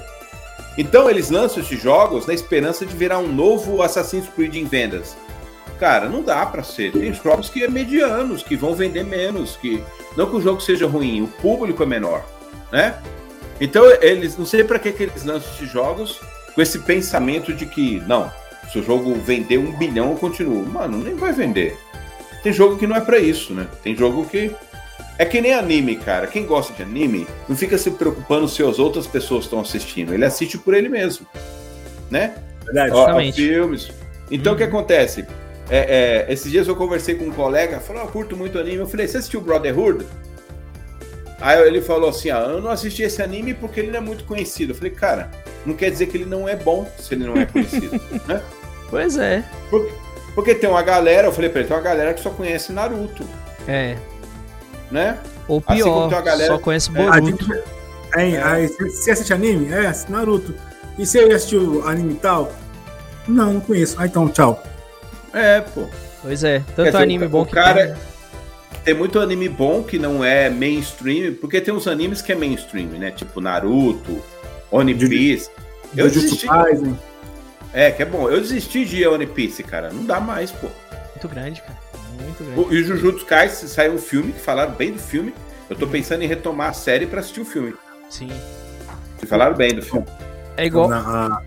Então 0.78 1.10
eles 1.10 1.32
lançam 1.32 1.64
esses 1.64 1.82
jogos 1.82 2.28
na 2.28 2.36
esperança 2.36 2.86
de 2.86 2.96
virar 2.96 3.18
um 3.18 3.34
novo 3.34 3.82
Assassin's 3.82 4.30
Creed 4.30 4.54
em 4.54 4.66
vendas. 4.66 5.18
Cara, 5.80 6.08
não 6.08 6.22
dá 6.22 6.46
pra 6.46 6.62
ser. 6.62 6.92
Tem 6.92 7.12
jogos 7.12 7.50
que 7.50 7.64
é 7.64 7.68
medianos, 7.68 8.44
que 8.44 8.56
vão 8.56 8.76
vender 8.76 9.04
menos, 9.04 9.58
que 9.58 9.84
não 10.16 10.30
que 10.30 10.36
o 10.36 10.42
jogo 10.42 10.62
seja 10.62 10.86
ruim, 10.86 11.24
o 11.24 11.28
público 11.28 11.82
é 11.82 11.86
menor, 11.88 12.24
né? 12.72 13.02
Então 13.60 13.84
eles 14.02 14.38
não 14.38 14.46
sei 14.46 14.64
pra 14.64 14.78
que 14.78 14.92
que 14.92 15.02
eles 15.02 15.26
lançam 15.26 15.52
esses 15.56 15.72
jogos 15.72 16.22
com 16.54 16.62
esse 16.62 16.78
pensamento 16.78 17.52
de 17.52 17.66
que 17.66 18.00
não, 18.02 18.32
se 18.72 18.78
o 18.78 18.84
jogo 18.84 19.16
vender 19.16 19.58
um 19.58 19.76
bilhão, 19.76 20.12
eu 20.12 20.16
continuo. 20.16 20.64
Mano, 20.64 21.00
nem 21.00 21.16
vai 21.16 21.34
vender. 21.34 21.76
Tem 22.44 22.54
jogo 22.54 22.78
que 22.78 22.86
não 22.86 22.98
é 22.98 23.02
pra 23.02 23.18
isso, 23.18 23.52
né? 23.52 23.68
Tem 23.82 23.96
jogo 23.96 24.28
que. 24.28 24.56
É 25.18 25.26
que 25.26 25.42
nem 25.42 25.54
anime, 25.54 25.96
cara. 25.96 26.28
Quem 26.28 26.46
gosta 26.46 26.74
de 26.74 26.84
anime 26.84 27.26
não 27.50 27.56
fica 27.56 27.78
se 27.78 27.90
preocupando 27.92 28.48
se 28.48 28.62
as 28.64 28.78
outras 28.80 29.08
pessoas 29.08 29.46
estão 29.46 29.60
assistindo. 29.60 30.14
Ele 30.14 30.24
assiste 30.26 30.58
por 30.58 30.74
ele 30.74 30.90
mesmo. 30.90 31.26
Né? 32.12 32.36
verdade. 32.64 32.92
Ó, 32.94 33.32
filmes. 33.32 33.90
Então 34.30 34.54
o 34.54 34.56
que 34.58 34.64
Uhum. 34.64 34.70
acontece? 34.70 35.26
É, 35.70 36.26
é, 36.28 36.34
esses 36.34 36.52
dias 36.52 36.68
eu 36.68 36.76
conversei 36.76 37.16
com 37.16 37.26
um 37.26 37.32
colega, 37.32 37.80
falou: 37.80 38.04
Eu 38.04 38.08
curto 38.10 38.36
muito 38.38 38.58
anime. 38.60 38.78
Eu 38.78 38.88
falei: 38.88 39.08
Você 39.08 39.18
assistiu 39.18 39.42
Brotherhood? 39.42 40.06
Aí 41.40 41.60
ele 41.68 41.82
falou 41.82 42.10
assim: 42.10 42.30
ah, 42.30 42.46
Eu 42.50 42.62
não 42.62 42.72
assisti 42.72 43.04
esse 43.04 43.22
anime 43.22 43.54
porque 43.54 43.80
ele 43.80 43.92
não 43.92 43.98
é 43.98 44.02
muito 44.02 44.24
conhecido. 44.24 44.72
Eu 44.72 44.76
falei: 44.76 44.92
Cara, 44.92 45.30
não 45.66 45.74
quer 45.76 45.90
dizer 45.90 46.08
que 46.08 46.18
ele 46.18 46.26
não 46.26 46.48
é 46.48 46.56
bom 46.56 46.90
se 47.00 47.14
ele 47.14 47.26
não 47.26 47.36
é 47.36 47.46
conhecido. 47.46 48.00
né? 48.28 48.42
Pois 48.90 49.18
é. 49.18 49.44
Porque, 49.70 49.94
porque 50.36 50.56
tem 50.56 50.70
uma 50.70 50.82
galera, 50.84 51.28
eu 51.28 51.32
falei 51.34 51.50
pra 51.50 51.60
ele: 51.62 51.68
tem 51.68 51.76
uma 51.78 51.84
galera 51.84 52.14
que 52.14 52.22
só 52.22 52.30
conhece 52.30 52.72
Naruto, 52.72 53.26
É. 53.68 53.96
né? 54.92 55.18
Ou 55.48 55.64
Assim 55.66 55.82
como 55.82 55.94
pior, 55.96 56.10
tem 56.10 56.18
uma 56.18 56.24
galera- 56.26 56.54
só 56.54 56.60
conhece 56.60 56.92
Boruto. 56.92 57.46
Aí, 58.14 58.36
É. 58.36 58.44
aí, 58.44 58.68
você 58.68 59.12
assiste 59.12 59.34
anime? 59.34 59.72
É, 59.74 59.92
Naruto. 60.10 60.54
E 60.98 61.06
você 61.06 61.20
assistiu 61.20 61.88
anime 61.88 62.16
tal? 62.16 62.52
Não, 63.28 63.54
não 63.54 63.60
conheço. 63.60 63.96
Ah, 64.00 64.06
então, 64.06 64.28
tchau. 64.30 64.64
É, 65.34 65.62
pô. 65.62 65.84
Pois 66.22 66.44
é. 66.44 66.60
Tanto 66.76 66.86
dizer, 66.92 66.98
anime 67.04 67.26
o 67.26 67.30
bom 67.30 67.46
que 67.46 67.52
cara- 67.54 67.88
tem. 67.88 67.96
Tem 68.86 68.94
muito 68.94 69.20
anime 69.20 69.50
bom 69.50 69.84
que 69.84 70.00
não 70.00 70.24
é 70.24 70.50
mainstream, 70.50 71.34
porque 71.36 71.60
tem 71.60 71.74
uns 71.74 71.88
animes 71.88 72.22
que 72.22 72.32
é 72.32 72.36
mainstream, 72.36 72.88
né? 72.92 73.12
Tipo 73.12 73.42
Naruto, 73.42 74.24
One 74.72 74.96
Piece. 74.96 75.50
Eu 75.96 76.10
desisti. 76.10 76.48
Kaisen. 76.48 76.98
É, 77.74 77.92
que 77.92 78.02
é 78.02 78.06
bom. 78.06 78.30
Eu 78.30 78.40
desisti 78.40 78.86
de 78.86 79.06
One 79.06 79.28
Piece, 79.28 79.62
cara. 79.62 79.92
Não 79.92 80.06
dá 80.06 80.22
mais, 80.22 80.52
pô. 80.52 80.68
Muito 81.14 81.28
grande, 81.28 81.62
cara. 81.62 81.78
Muito 82.22 82.44
grande. 82.44 82.60
O- 82.60 82.74
E 82.74 82.82
o 82.82 82.86
Jujutsu 82.86 83.26
Kaisen 83.26 83.68
saiu 83.68 83.94
um 83.94 83.98
filme, 83.98 84.32
que 84.34 84.40
falaram 84.40 84.72
bem 84.74 84.92
do 84.92 85.00
filme. 85.00 85.34
Eu 85.70 85.76
tô 85.76 85.86
pensando 85.88 86.24
em 86.24 86.28
retomar 86.28 86.70
a 86.70 86.74
série 86.74 87.06
pra 87.06 87.20
assistir 87.20 87.42
o 87.42 87.46
filme. 87.46 87.74
Sim. 88.10 88.32
Que 89.20 89.26
falaram 89.26 89.56
bem 89.56 89.74
do 89.76 89.82
filme. 89.82 90.06
É 90.56 90.66
igual. 90.66 90.88
Na- 90.88 91.00
a- 91.00 91.42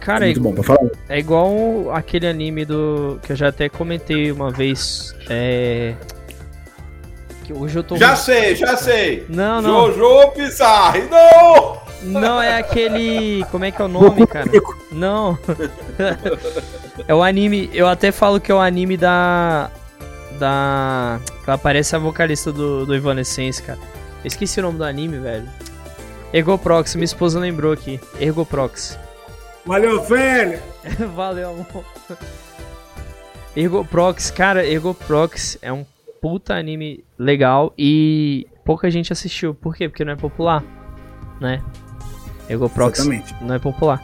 Cara, 0.00 0.24
é 0.24 0.28
muito 0.28 0.40
bom 0.40 0.54
pra 0.54 0.62
falar. 0.62 0.90
É 1.08 1.18
igual 1.18 1.90
aquele 1.94 2.26
anime 2.26 2.64
do. 2.64 3.20
que 3.22 3.32
eu 3.32 3.36
já 3.36 3.48
até 3.48 3.68
comentei 3.68 4.32
uma 4.32 4.50
vez. 4.50 5.14
É. 5.28 5.94
Que 7.44 7.52
hoje 7.52 7.76
eu 7.78 7.82
tô. 7.82 7.96
Já 7.96 8.16
sei, 8.16 8.54
já 8.56 8.76
sei! 8.76 9.26
Não, 9.28 9.60
não. 9.60 9.92
Jojo 9.92 10.30
Pizarre, 10.32 11.02
não! 11.10 11.78
Não, 12.02 12.40
é 12.40 12.58
aquele. 12.58 13.44
Como 13.50 13.64
é 13.64 13.70
que 13.70 13.82
é 13.82 13.84
o 13.84 13.88
nome, 13.88 14.26
cara? 14.26 14.48
Não. 14.92 15.36
é 17.06 17.14
o 17.14 17.22
anime. 17.22 17.70
Eu 17.72 17.86
até 17.86 18.10
falo 18.10 18.40
que 18.40 18.50
é 18.50 18.54
o 18.54 18.60
anime 18.60 18.96
da. 18.96 19.70
Da. 20.38 21.20
Que 21.44 21.50
aparece 21.50 21.94
a 21.94 21.98
vocalista 21.98 22.52
do, 22.52 22.86
do 22.86 22.94
Evanescence, 22.94 23.62
cara. 23.62 23.78
Eu 24.22 24.26
esqueci 24.26 24.58
o 24.60 24.62
nome 24.62 24.78
do 24.78 24.84
anime, 24.84 25.18
velho. 25.18 25.48
Ergoprox, 26.32 26.94
minha 26.94 27.04
esposa 27.04 27.38
lembrou 27.38 27.72
aqui. 27.72 28.00
Ergoprox. 28.20 28.98
Valeu, 29.64 30.02
velho! 30.02 30.60
Valeu, 31.14 31.50
amor. 31.50 31.84
Ergoprox, 33.56 34.30
cara, 34.30 34.66
Ergoprox 34.66 35.58
é 35.60 35.72
um 35.72 35.84
puta 36.20 36.54
anime 36.54 37.04
legal 37.18 37.72
e 37.76 38.46
pouca 38.64 38.90
gente 38.90 39.12
assistiu. 39.12 39.54
Por 39.54 39.74
quê? 39.74 39.88
Porque 39.88 40.04
não 40.04 40.12
é 40.12 40.16
popular, 40.16 40.62
né? 41.40 41.62
Ergoprox 42.48 43.00
Exatamente. 43.00 43.34
não 43.42 43.54
é 43.54 43.58
popular. 43.58 44.02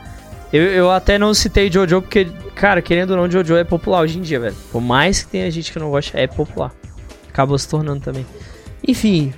Eu, 0.52 0.62
eu 0.64 0.90
até 0.90 1.18
não 1.18 1.34
citei 1.34 1.70
Jojo 1.70 2.00
porque, 2.00 2.28
cara, 2.54 2.80
querendo 2.80 3.10
ou 3.10 3.16
não, 3.16 3.30
Jojo 3.30 3.56
é 3.56 3.64
popular 3.64 4.00
hoje 4.00 4.18
em 4.18 4.22
dia, 4.22 4.40
velho. 4.40 4.56
Por 4.70 4.80
mais 4.80 5.22
que 5.22 5.30
tenha 5.30 5.50
gente 5.50 5.72
que 5.72 5.78
não 5.78 5.90
gosta, 5.90 6.18
é 6.18 6.26
popular. 6.26 6.72
Acabou 7.28 7.58
se 7.58 7.68
tornando 7.68 8.00
também. 8.00 8.24
Enfim, 8.86 9.32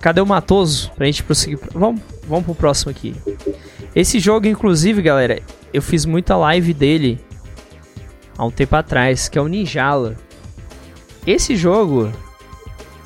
cadê 0.00 0.20
o 0.20 0.26
Matoso? 0.26 0.90
Pra 0.96 1.06
gente 1.06 1.22
prosseguir. 1.22 1.58
Vamos, 1.72 2.00
vamos 2.26 2.44
pro 2.44 2.54
próximo 2.54 2.90
aqui. 2.90 3.14
Esse 3.94 4.18
jogo, 4.18 4.46
inclusive, 4.46 5.00
galera, 5.02 5.40
eu 5.72 5.82
fiz 5.82 6.04
muita 6.04 6.36
live 6.36 6.74
dele 6.74 7.20
há 8.36 8.44
um 8.44 8.50
tempo 8.50 8.76
atrás, 8.76 9.28
que 9.28 9.38
é 9.38 9.42
o 9.42 9.48
Ninjala. 9.48 10.16
Esse 11.26 11.56
jogo 11.56 12.10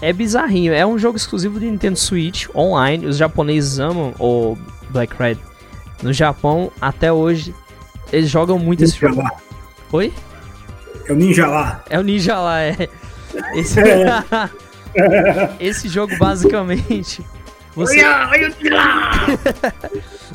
é 0.01 0.13
bizarrinho. 0.13 0.73
É 0.73 0.87
um 0.87 0.99
jogo 0.99 1.17
exclusivo 1.17 1.59
do 1.59 1.65
Nintendo 1.65 1.99
Switch, 1.99 2.49
online. 2.55 3.07
Os 3.07 3.17
japoneses 3.17 3.79
amam 3.79 4.15
o 4.19 4.57
Black 4.91 5.15
Red. 5.17 5.39
No 6.03 6.13
Japão, 6.13 6.71
até 6.81 7.13
hoje, 7.13 7.55
eles 8.13 8.31
jogam 8.31 8.59
muito 8.59 8.85
esse 8.85 8.95
Ninja 8.95 9.09
jogo. 9.09 9.23
lá. 9.23 9.31
Oi? 9.93 10.13
É 11.09 11.13
o 11.13 11.17
Ninja 11.17 11.47
lá. 11.47 11.83
É 11.91 11.99
o 11.99 12.03
Ninja 12.03 12.39
lá, 12.39 12.61
é. 12.61 12.89
Esse, 13.55 13.81
esse 15.59 15.89
jogo, 15.89 16.15
basicamente, 16.19 17.25
você, 17.75 18.03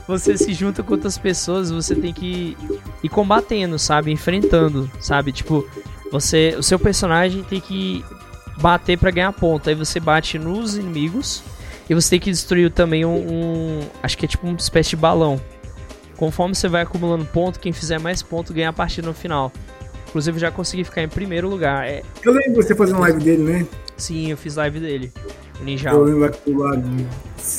você 0.08 0.38
se 0.38 0.54
junta 0.54 0.82
com 0.84 0.94
outras 0.94 1.18
pessoas, 1.18 1.70
você 1.70 1.96
tem 1.96 2.13
que 2.13 2.58
ir 3.04 3.10
combatendo, 3.10 3.78
sabe? 3.78 4.12
Enfrentando, 4.12 4.90
sabe? 5.00 5.32
Tipo, 5.32 5.68
você, 6.12 6.56
o 6.58 6.63
seu 6.63 6.80
personagem 6.80 7.44
tem 7.44 7.60
que 7.60 8.04
bater 8.60 8.98
pra 8.98 9.12
ganhar 9.12 9.32
ponto. 9.34 9.70
Aí 9.70 9.76
você 9.76 10.00
bate 10.00 10.40
nos 10.40 10.76
inimigos 10.76 11.44
e 11.90 11.94
você 11.94 12.12
tem 12.12 12.20
que 12.20 12.32
destruir 12.32 12.72
também 12.72 13.06
um, 13.06 13.16
um- 13.16 13.80
acho 14.02 14.18
que 14.18 14.26
é 14.26 14.28
tipo 14.28 14.48
uma 14.48 14.58
espécie 14.58 14.92
de 14.92 14.96
balão. 14.96 15.40
Conforme 16.17 16.56
você 16.56 16.67
vai 16.67 16.82
acumulando 16.82 17.23
ponto, 17.25 17.60
quem 17.60 17.71
fizer 17.71 17.99
mais 17.99 18.21
ponto 18.21 18.53
ganha 18.53 18.69
a 18.69 18.73
partida 18.73 19.08
no 19.08 19.13
final. 19.13 19.51
Inclusive 20.10 20.39
já 20.39 20.51
consegui 20.51 20.84
ficar 20.84 21.03
em 21.03 21.08
primeiro 21.08 21.47
lugar. 21.47 21.88
É, 21.88 22.01
Eu 22.23 22.34
lembro 22.34 22.56
você 22.62 22.73
fazendo 22.75 22.99
live 22.99 23.19
dele, 23.23 23.43
né? 23.43 23.67
sim, 23.95 24.32
eu 24.32 24.38
fiz 24.38 24.56
live 24.56 24.80
dele. 24.80 25.12
O 25.60 25.63
Ninja. 25.63 25.89
Eu 25.89 26.03
lembro 26.03 26.25
aquilo 26.25 26.63
lá, 26.63 26.75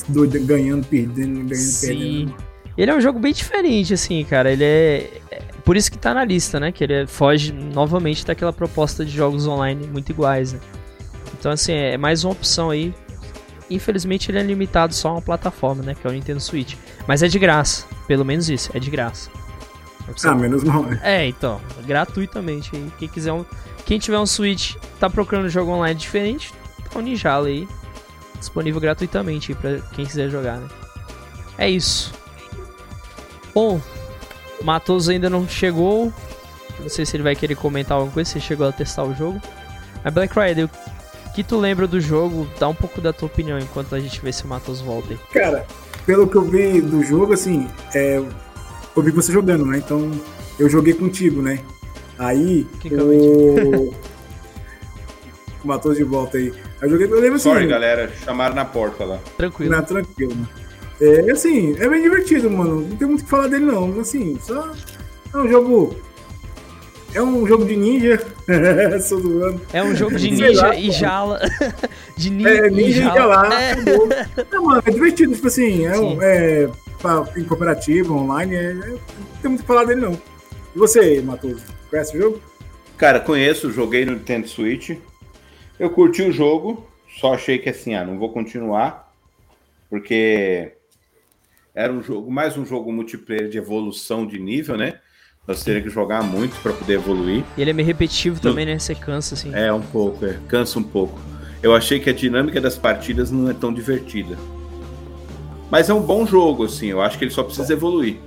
doido, 0.08 0.40
ganhando, 0.44 0.86
perdendo, 0.86 1.34
ganhando, 1.40 1.54
Sim. 1.54 1.86
perdendo. 2.26 2.34
Ele 2.76 2.90
é 2.92 2.94
um 2.94 3.00
jogo 3.00 3.18
bem 3.18 3.32
diferente, 3.32 3.92
assim, 3.94 4.24
cara. 4.24 4.52
Ele 4.52 4.62
é. 4.64 5.10
é 5.32 5.40
Por 5.64 5.76
isso 5.76 5.90
que 5.90 5.98
tá 5.98 6.14
na 6.14 6.24
lista, 6.24 6.60
né? 6.60 6.70
Que 6.70 6.84
ele 6.84 6.92
é- 6.94 7.06
foge 7.08 7.52
novamente 7.52 8.24
daquela 8.24 8.52
proposta 8.52 9.04
de 9.04 9.10
jogos 9.10 9.46
online 9.48 9.86
muito 9.88 10.10
iguais, 10.10 10.52
né? 10.52 10.60
Então, 11.38 11.50
assim, 11.52 11.72
é 11.72 11.96
mais 11.96 12.22
uma 12.24 12.32
opção 12.32 12.70
aí. 12.70 12.94
Infelizmente, 13.70 14.30
ele 14.30 14.38
é 14.38 14.42
limitado 14.42 14.94
só 14.94 15.08
a 15.08 15.12
uma 15.12 15.22
plataforma, 15.22 15.82
né? 15.82 15.94
Que 15.94 16.06
é 16.06 16.10
o 16.10 16.12
Nintendo 16.12 16.40
Switch. 16.40 16.74
Mas 17.06 17.22
é 17.22 17.28
de 17.28 17.38
graça. 17.38 17.84
Pelo 18.06 18.24
menos 18.24 18.48
isso, 18.48 18.70
é 18.74 18.78
de 18.78 18.90
graça. 18.90 19.30
Ah, 20.24 20.34
menos 20.34 20.64
mal, 20.64 20.82
né? 20.84 20.98
É, 21.02 21.26
então, 21.26 21.60
gratuitamente 21.86 22.74
aí. 22.74 22.90
Quem 22.98 23.08
quiser 23.08 23.32
um. 23.32 23.44
Quem 23.84 23.98
tiver 23.98 24.18
um 24.18 24.26
Switch, 24.26 24.76
tá 24.98 25.08
procurando 25.08 25.46
um 25.46 25.50
jogo 25.50 25.70
online 25.70 25.98
diferente, 25.98 26.52
tá 26.90 26.98
o 26.98 27.02
Ninjala 27.02 27.48
aí. 27.48 27.68
Disponível 28.38 28.80
gratuitamente 28.80 29.54
pra 29.54 29.78
quem 29.94 30.06
quiser 30.06 30.30
jogar, 30.30 30.56
né? 30.58 30.68
É 31.58 31.68
isso. 31.68 32.12
Bom, 33.54 33.80
Matos 34.62 35.08
ainda 35.08 35.28
não 35.28 35.48
chegou. 35.48 36.12
Não 36.78 36.88
sei 36.88 37.04
se 37.04 37.16
ele 37.16 37.24
vai 37.24 37.34
querer 37.34 37.56
comentar 37.56 37.96
alguma 37.96 38.12
coisa, 38.12 38.30
se 38.30 38.40
chegou 38.40 38.68
a 38.68 38.72
testar 38.72 39.04
o 39.04 39.14
jogo. 39.14 39.40
Mas 40.04 40.14
Black 40.14 40.32
Friday, 40.32 40.68
que 41.34 41.42
tu 41.44 41.58
lembra 41.58 41.86
do 41.86 42.00
jogo? 42.00 42.46
Dá 42.58 42.68
um 42.68 42.74
pouco 42.74 43.00
da 43.00 43.12
tua 43.12 43.26
opinião 43.26 43.58
enquanto 43.58 43.94
a 43.94 44.00
gente 44.00 44.20
vê 44.20 44.32
se 44.32 44.44
o 44.44 44.48
Matos 44.48 44.80
volta 44.80 45.12
aí. 45.12 45.18
Cara, 45.32 45.66
pelo 46.06 46.26
que 46.26 46.36
eu 46.36 46.42
vi 46.42 46.80
do 46.80 47.02
jogo, 47.02 47.32
assim, 47.32 47.68
é, 47.94 48.16
eu 48.96 49.02
vi 49.02 49.10
você 49.10 49.32
jogando, 49.32 49.64
né? 49.66 49.78
Então, 49.78 50.10
eu 50.58 50.68
joguei 50.68 50.94
contigo, 50.94 51.40
né? 51.42 51.60
Aí, 52.18 52.66
Que 52.80 52.88
que 52.88 52.94
eu 52.94 53.06
o... 53.08 53.94
Matou 55.64 55.92
de 55.92 56.04
volta 56.04 56.38
aí. 56.38 56.52
Eu 56.80 56.90
joguei, 56.90 57.06
eu 57.06 57.20
lembro 57.20 57.34
assim, 57.34 57.50
Sorry, 57.50 57.66
galera, 57.66 58.10
chamaram 58.24 58.54
na 58.54 58.64
porta 58.64 59.04
lá. 59.04 59.18
Tranquilo. 59.36 59.70
na 59.70 59.82
tranquilo. 59.82 60.34
né? 60.34 60.46
É, 61.00 61.30
assim, 61.30 61.76
é 61.78 61.88
bem 61.88 62.02
divertido, 62.02 62.50
mano. 62.50 62.80
Não 62.82 62.96
tem 62.96 63.06
muito 63.06 63.20
o 63.20 63.24
que 63.24 63.30
falar 63.30 63.48
dele, 63.48 63.64
não. 63.66 64.00
Assim, 64.00 64.38
só 64.42 64.72
é 65.32 65.36
um 65.36 65.48
jogo... 65.48 65.96
É 67.14 67.22
um 67.22 67.46
jogo 67.46 67.64
de 67.64 67.76
ninja. 67.76 68.24
É 69.72 69.82
um 69.82 69.94
jogo 69.94 70.16
de 70.16 70.30
ninja 70.30 70.68
lá, 70.68 70.74
e 70.74 70.90
jala. 70.90 71.40
De 72.16 72.30
ninja, 72.30 72.48
É, 72.66 72.70
ninja 72.70 73.02
e 73.02 73.04
lá. 73.18 73.62
É. 73.62 73.72
acabou. 73.72 74.08
Não, 74.50 74.62
mano, 74.64 74.82
é 74.86 74.90
divertido, 74.90 75.34
tipo 75.34 75.46
assim, 75.46 75.84
é, 75.86 75.98
um, 75.98 76.22
é 76.22 76.68
pra- 77.00 77.28
em 77.36 77.44
cooperativo, 77.44 78.14
online, 78.14 78.54
é, 78.56 78.70
é- 78.70 78.72
não 78.74 78.98
tem 79.42 79.50
muito 79.50 79.60
o 79.60 79.62
que 79.62 79.66
falar 79.66 79.84
dele, 79.84 80.00
não. 80.00 80.12
E 80.74 80.78
você, 80.78 81.20
Matoso, 81.20 81.62
conhece 81.90 82.16
o 82.16 82.20
jogo? 82.20 82.42
Cara, 82.96 83.20
conheço, 83.20 83.70
joguei 83.70 84.04
no 84.04 84.12
Nintendo 84.12 84.48
Switch. 84.48 84.90
Eu 85.78 85.90
curti 85.90 86.22
o 86.22 86.32
jogo, 86.32 86.84
só 87.20 87.34
achei 87.34 87.58
que 87.58 87.68
assim, 87.68 87.94
ah, 87.94 88.04
não 88.04 88.18
vou 88.18 88.32
continuar, 88.32 89.12
porque 89.88 90.72
era 91.74 91.92
um 91.92 92.02
jogo, 92.02 92.30
mais 92.30 92.56
um 92.56 92.64
jogo 92.66 92.90
multiplayer 92.92 93.48
de 93.48 93.58
evolução 93.58 94.26
de 94.26 94.38
nível, 94.38 94.76
né? 94.76 94.98
Nós 95.48 95.64
teria 95.64 95.80
que 95.80 95.88
jogar 95.88 96.22
muito 96.22 96.60
para 96.60 96.74
poder 96.74 96.96
evoluir. 96.96 97.42
E 97.56 97.62
ele 97.62 97.70
é 97.70 97.72
meio 97.72 97.86
repetitivo 97.86 98.38
também, 98.38 98.66
né? 98.66 98.78
Você 98.78 98.94
cansa, 98.94 99.34
assim. 99.34 99.50
É, 99.54 99.72
um 99.72 99.80
pouco, 99.80 100.26
é, 100.26 100.38
cansa 100.46 100.78
um 100.78 100.82
pouco. 100.82 101.18
Eu 101.62 101.74
achei 101.74 101.98
que 101.98 102.10
a 102.10 102.12
dinâmica 102.12 102.60
das 102.60 102.76
partidas 102.76 103.30
não 103.30 103.48
é 103.48 103.54
tão 103.54 103.72
divertida. 103.72 104.36
Mas 105.70 105.88
é 105.88 105.94
um 105.94 106.02
bom 106.02 106.26
jogo, 106.26 106.66
assim, 106.66 106.88
eu 106.88 107.00
acho 107.00 107.16
que 107.16 107.24
ele 107.24 107.30
só 107.30 107.42
precisa 107.42 107.72
evoluir. 107.72 108.18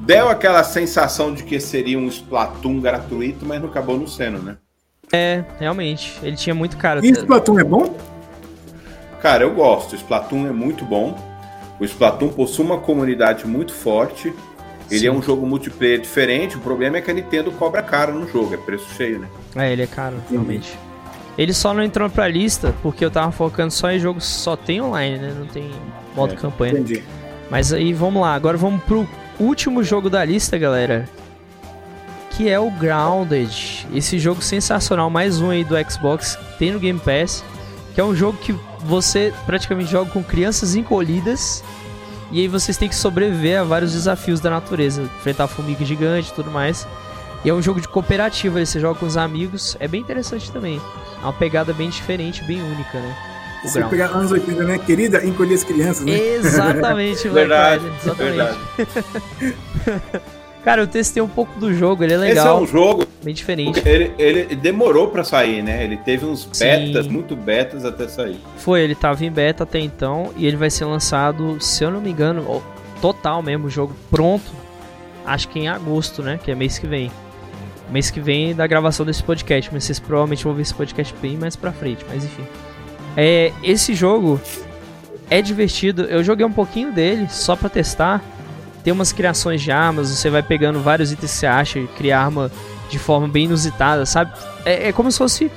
Deu 0.00 0.28
aquela 0.28 0.62
sensação 0.62 1.32
de 1.32 1.42
que 1.42 1.58
seria 1.58 1.98
um 1.98 2.06
Splatoon 2.06 2.80
gratuito, 2.82 3.46
mas 3.46 3.58
não 3.58 3.70
acabou 3.70 3.96
no 3.96 4.06
sendo, 4.06 4.42
né? 4.42 4.58
É, 5.10 5.42
realmente. 5.58 6.18
Ele 6.22 6.36
tinha 6.36 6.54
muito 6.54 6.76
cara. 6.76 7.00
E 7.02 7.10
Splatoon 7.12 7.60
é 7.60 7.64
bom? 7.64 7.96
Cara, 9.22 9.42
eu 9.42 9.54
gosto. 9.54 9.94
O 9.94 9.96
Splatoon 9.96 10.46
é 10.46 10.52
muito 10.52 10.84
bom. 10.84 11.16
O 11.80 11.84
Splatoon 11.86 12.28
possui 12.28 12.66
uma 12.66 12.78
comunidade 12.78 13.46
muito 13.46 13.72
forte. 13.72 14.34
Ele 14.90 15.00
Sim. 15.00 15.06
é 15.08 15.12
um 15.12 15.20
jogo 15.20 15.46
multiplayer 15.46 16.00
diferente. 16.00 16.56
O 16.56 16.60
problema 16.60 16.98
é 16.98 17.00
que 17.00 17.10
a 17.10 17.14
Nintendo 17.14 17.50
cobra 17.52 17.82
caro 17.82 18.14
no 18.14 18.28
jogo, 18.28 18.54
é 18.54 18.56
preço 18.56 18.86
cheio, 18.96 19.18
né? 19.18 19.28
É, 19.56 19.72
ele 19.72 19.82
é 19.82 19.86
caro, 19.86 20.16
realmente. 20.30 20.78
Ele 21.36 21.52
só 21.52 21.74
não 21.74 21.82
entrou 21.82 22.08
pra 22.08 22.26
lista 22.28 22.74
porque 22.82 23.04
eu 23.04 23.10
tava 23.10 23.30
focando 23.32 23.72
só 23.72 23.90
em 23.90 23.98
jogos 23.98 24.24
que 24.24 24.32
só 24.32 24.56
tem 24.56 24.80
online, 24.80 25.18
né? 25.18 25.34
Não 25.38 25.46
tem 25.46 25.70
modo 26.14 26.34
É, 26.34 26.36
campanha. 26.36 26.72
Entendi. 26.74 27.02
Mas 27.50 27.72
aí 27.72 27.92
vamos 27.92 28.22
lá, 28.22 28.34
agora 28.34 28.56
vamos 28.56 28.82
pro 28.84 29.06
último 29.38 29.82
jogo 29.82 30.08
da 30.08 30.24
lista, 30.24 30.56
galera. 30.56 31.08
Que 32.30 32.48
é 32.48 32.58
o 32.58 32.70
Grounded. 32.70 33.86
Esse 33.94 34.18
jogo 34.18 34.42
sensacional, 34.42 35.10
mais 35.10 35.40
um 35.40 35.50
aí 35.50 35.64
do 35.64 35.74
Xbox, 35.90 36.38
tem 36.58 36.70
no 36.72 36.78
Game 36.78 36.98
Pass. 37.00 37.44
Que 37.94 38.00
é 38.00 38.04
um 38.04 38.14
jogo 38.14 38.38
que 38.38 38.54
você 38.80 39.32
praticamente 39.46 39.90
joga 39.90 40.10
com 40.10 40.22
crianças 40.22 40.74
encolhidas. 40.74 41.64
E 42.30 42.40
aí 42.40 42.48
vocês 42.48 42.76
têm 42.76 42.88
que 42.88 42.94
sobreviver 42.94 43.60
a 43.60 43.64
vários 43.64 43.92
desafios 43.92 44.40
da 44.40 44.50
natureza. 44.50 45.02
Enfrentar 45.02 45.46
formiga 45.46 45.84
gigante 45.84 46.30
e 46.30 46.34
tudo 46.34 46.50
mais. 46.50 46.86
E 47.44 47.48
é 47.48 47.54
um 47.54 47.62
jogo 47.62 47.80
de 47.80 47.88
cooperativa, 47.88 48.64
você 48.64 48.80
joga 48.80 48.98
com 48.98 49.06
os 49.06 49.16
amigos. 49.16 49.76
É 49.78 49.86
bem 49.86 50.00
interessante 50.00 50.50
também. 50.50 50.80
É 51.22 51.24
uma 51.24 51.32
pegada 51.32 51.72
bem 51.72 51.88
diferente, 51.88 52.42
bem 52.44 52.60
única, 52.60 52.98
né? 52.98 53.16
O 53.64 53.68
Se 53.68 53.82
pegar 53.84 54.06
anos 54.06 54.30
80, 54.32 54.64
né? 54.64 54.78
Querida, 54.78 55.24
encolher 55.24 55.54
as 55.54 55.64
crianças, 55.64 56.04
né? 56.04 56.12
Exatamente, 56.12 57.26
Verdade, 57.28 57.84
Friday, 57.84 57.98
exatamente. 58.02 58.58
verdade. 59.84 60.22
Cara, 60.66 60.82
eu 60.82 60.88
testei 60.88 61.22
um 61.22 61.28
pouco 61.28 61.60
do 61.60 61.72
jogo, 61.72 62.02
ele 62.02 62.14
é 62.14 62.16
Esse 62.16 62.24
é 62.24 62.28
legal, 62.30 62.60
um 62.60 62.66
jogo 62.66 63.06
bem 63.22 63.32
diferente. 63.32 63.80
Ele, 63.86 64.12
ele 64.18 64.56
demorou 64.56 65.06
pra 65.06 65.22
sair, 65.22 65.62
né? 65.62 65.84
Ele 65.84 65.96
teve 65.96 66.26
uns 66.26 66.48
Sim. 66.52 66.64
betas, 66.64 67.06
muito 67.06 67.36
betas 67.36 67.84
até 67.84 68.08
sair. 68.08 68.40
Foi, 68.56 68.80
ele 68.80 68.96
tava 68.96 69.24
em 69.24 69.30
beta 69.30 69.62
até 69.62 69.78
então 69.78 70.32
e 70.36 70.44
ele 70.44 70.56
vai 70.56 70.68
ser 70.68 70.84
lançado, 70.84 71.56
se 71.60 71.84
eu 71.84 71.90
não 71.92 72.00
me 72.00 72.10
engano, 72.10 72.60
total 73.00 73.40
mesmo, 73.44 73.68
o 73.68 73.70
jogo 73.70 73.94
pronto 74.10 74.66
acho 75.24 75.48
que 75.50 75.60
em 75.60 75.68
agosto, 75.68 76.20
né? 76.20 76.36
Que 76.42 76.50
é 76.50 76.54
mês 76.56 76.80
que 76.80 76.86
vem. 76.88 77.12
Mês 77.88 78.10
que 78.10 78.18
vem 78.18 78.52
da 78.52 78.66
gravação 78.66 79.06
desse 79.06 79.22
podcast, 79.22 79.70
mas 79.72 79.84
vocês 79.84 80.00
provavelmente 80.00 80.42
vão 80.42 80.52
ver 80.52 80.62
esse 80.62 80.74
podcast 80.74 81.14
bem 81.22 81.36
mais 81.36 81.54
pra 81.54 81.70
frente, 81.70 82.04
mas 82.08 82.24
enfim. 82.24 82.44
É, 83.16 83.52
esse 83.62 83.94
jogo 83.94 84.40
é 85.30 85.40
divertido. 85.40 86.02
Eu 86.06 86.24
joguei 86.24 86.44
um 86.44 86.52
pouquinho 86.52 86.90
dele 86.90 87.28
só 87.30 87.54
pra 87.54 87.68
testar. 87.68 88.20
Tem 88.86 88.92
umas 88.92 89.12
criações 89.12 89.60
de 89.62 89.72
armas, 89.72 90.10
você 90.10 90.30
vai 90.30 90.44
pegando 90.44 90.80
vários 90.80 91.10
itens 91.10 91.32
que 91.32 91.38
você 91.38 91.46
acha 91.48 91.80
e 91.80 91.88
cria 91.88 92.20
arma 92.20 92.52
de 92.88 93.00
forma 93.00 93.26
bem 93.26 93.46
inusitada, 93.46 94.06
sabe? 94.06 94.30
É, 94.64 94.90
é 94.90 94.92
como 94.92 95.10
se 95.10 95.18
fosse 95.18 95.50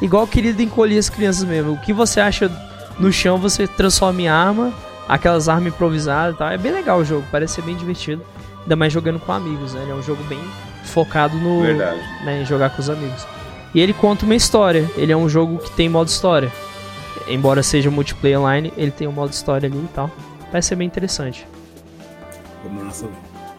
igual 0.00 0.22
o 0.22 0.28
querido 0.28 0.62
encolher 0.62 0.96
as 0.96 1.10
crianças 1.10 1.42
mesmo. 1.42 1.72
O 1.72 1.80
que 1.80 1.92
você 1.92 2.20
acha 2.20 2.48
no 2.96 3.12
chão, 3.12 3.38
você 3.38 3.66
transforma 3.66 4.22
em 4.22 4.28
arma, 4.28 4.72
aquelas 5.08 5.48
armas 5.48 5.74
improvisadas 5.74 6.36
e 6.36 6.38
tal. 6.38 6.48
É 6.48 6.56
bem 6.56 6.70
legal 6.70 7.00
o 7.00 7.04
jogo, 7.04 7.26
parece 7.32 7.54
ser 7.54 7.62
bem 7.62 7.74
divertido. 7.74 8.22
Ainda 8.62 8.76
mais 8.76 8.92
jogando 8.92 9.18
com 9.18 9.32
amigos, 9.32 9.74
né? 9.74 9.82
Ele 9.82 9.90
é 9.90 9.94
um 9.96 10.02
jogo 10.04 10.22
bem 10.22 10.38
focado 10.84 11.36
no 11.38 11.64
né, 11.64 12.42
em 12.42 12.46
jogar 12.46 12.70
com 12.70 12.80
os 12.80 12.88
amigos. 12.88 13.26
E 13.74 13.80
ele 13.80 13.94
conta 13.94 14.24
uma 14.24 14.36
história. 14.36 14.88
Ele 14.96 15.10
é 15.10 15.16
um 15.16 15.28
jogo 15.28 15.58
que 15.58 15.72
tem 15.72 15.88
modo 15.88 16.06
história. 16.06 16.52
Embora 17.26 17.64
seja 17.64 17.90
multiplayer 17.90 18.38
online, 18.38 18.72
ele 18.76 18.92
tem 18.92 19.08
um 19.08 19.12
modo 19.12 19.32
história 19.32 19.68
ali 19.68 19.76
e 19.76 19.88
tal. 19.92 20.08
Vai 20.52 20.62
ser 20.62 20.76
bem 20.76 20.86
interessante. 20.86 21.48
Massa, 22.68 23.06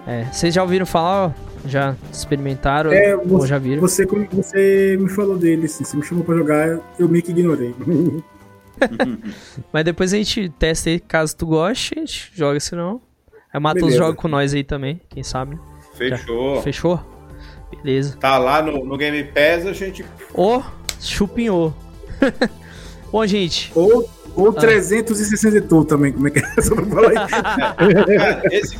é, 0.07 0.23
vocês 0.31 0.53
já 0.53 0.61
ouviram 0.61 0.85
falar? 0.85 1.35
Já 1.65 1.93
experimentaram? 2.13 2.93
É, 2.93 3.13
ou 3.13 3.27
você, 3.27 3.47
já 3.47 3.57
viram? 3.57 3.81
Você, 3.81 4.05
você 4.05 4.97
me 4.97 5.09
falou 5.09 5.37
dele, 5.37 5.65
assim, 5.65 5.83
você 5.83 5.97
me 5.97 6.03
chamou 6.03 6.23
pra 6.23 6.33
jogar, 6.33 6.79
eu 6.97 7.09
meio 7.09 7.21
que 7.21 7.31
ignorei. 7.31 7.75
Mas 9.73 9.83
depois 9.83 10.13
a 10.13 10.17
gente 10.17 10.49
testa 10.57 10.89
aí, 10.89 10.99
caso 10.99 11.35
tu 11.35 11.45
goste, 11.47 11.93
a 11.97 11.99
gente 11.99 12.31
joga, 12.33 12.57
senão. 12.59 13.01
Aí 13.51 13.59
Matheus 13.59 13.87
Beleza. 13.87 14.05
joga 14.05 14.15
com 14.15 14.29
nós 14.29 14.53
aí 14.53 14.63
também, 14.63 15.01
quem 15.09 15.23
sabe. 15.23 15.59
Fechou. 15.93 16.61
Fechou? 16.61 16.99
Beleza. 17.69 18.15
Tá 18.17 18.37
lá 18.37 18.61
no, 18.61 18.85
no 18.85 18.97
Game 18.97 19.21
Pass, 19.25 19.65
a 19.65 19.73
gente. 19.73 20.05
Ô, 20.33 20.61
chupinhou. 21.01 21.73
Bom, 23.11 23.25
gente. 23.25 23.73
Ou, 24.37 24.45
ou 24.45 24.53
360 24.53 25.61
tu 25.61 25.83
também, 25.83 26.11
como 26.13 26.27
é 26.27 26.31
que 26.31 26.39
é? 26.39 26.47
Só 26.61 26.75
pra 26.75 26.85
falar 26.85 27.09
aí. 27.09 28.15
Cara, 28.17 28.41
esse- 28.51 28.77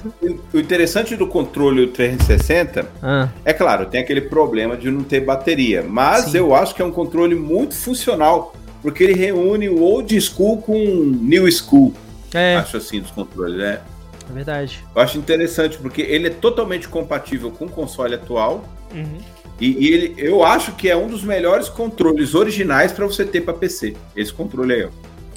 o 0.54 0.58
interessante 0.60 1.15
do 1.15 1.28
controle 1.28 1.88
360 1.88 2.88
Ah, 3.02 3.30
é 3.43 3.52
claro, 3.54 3.86
tem 3.88 4.00
aquele 4.02 4.22
problema 4.22 4.78
de 4.78 4.89
não 4.91 5.04
ter 5.04 5.20
bateria, 5.22 5.84
mas 5.84 6.26
Sim. 6.26 6.38
eu 6.38 6.54
acho 6.56 6.76
que 6.76 6.82
é 6.82 6.86
um 6.86 6.91
controle 6.91 7.36
muito 7.36 7.76
funcional, 7.76 8.54
porque 8.82 9.04
ele 9.04 9.13
reúne 9.13 9.67
o 9.67 9.82
old 9.82 10.20
school 10.22 10.62
com 10.62 10.74
o 10.86 11.06
new 11.06 11.52
school, 11.52 11.93
é, 12.34 12.56
acho 12.58 12.78
assim, 12.78 13.02
dos 13.02 13.12
controles, 13.12 13.58
né? 13.58 13.80
é 14.30 14.34
verdade. 14.34 14.84
Eu 14.96 15.02
acho 15.02 15.17
interessante, 15.17 15.78
porque 15.78 16.02
ele 16.02 16.28
é 16.28 16.30
totalmente 16.30 16.88
compatível 16.88 17.50
com 17.50 17.65
o 17.65 17.70
console 17.70 18.13
atual, 18.15 18.63
Uhum. 18.93 19.17
e, 19.60 19.86
e 19.86 19.93
ele, 19.93 20.15
eu 20.17 20.43
acho 20.46 20.72
que 20.74 20.89
é 20.89 20.96
um 20.96 21.08
dos 21.08 21.24
melhores 21.24 21.67
controles 21.67 22.36
originais 22.36 22.91
para 22.91 23.06
você 23.06 23.26
ter 23.26 23.41
para 23.41 23.54
PC, 23.54 23.96
esse 24.15 24.32
controle 24.34 24.74
aí, 24.74 24.84
ó. 24.86 24.89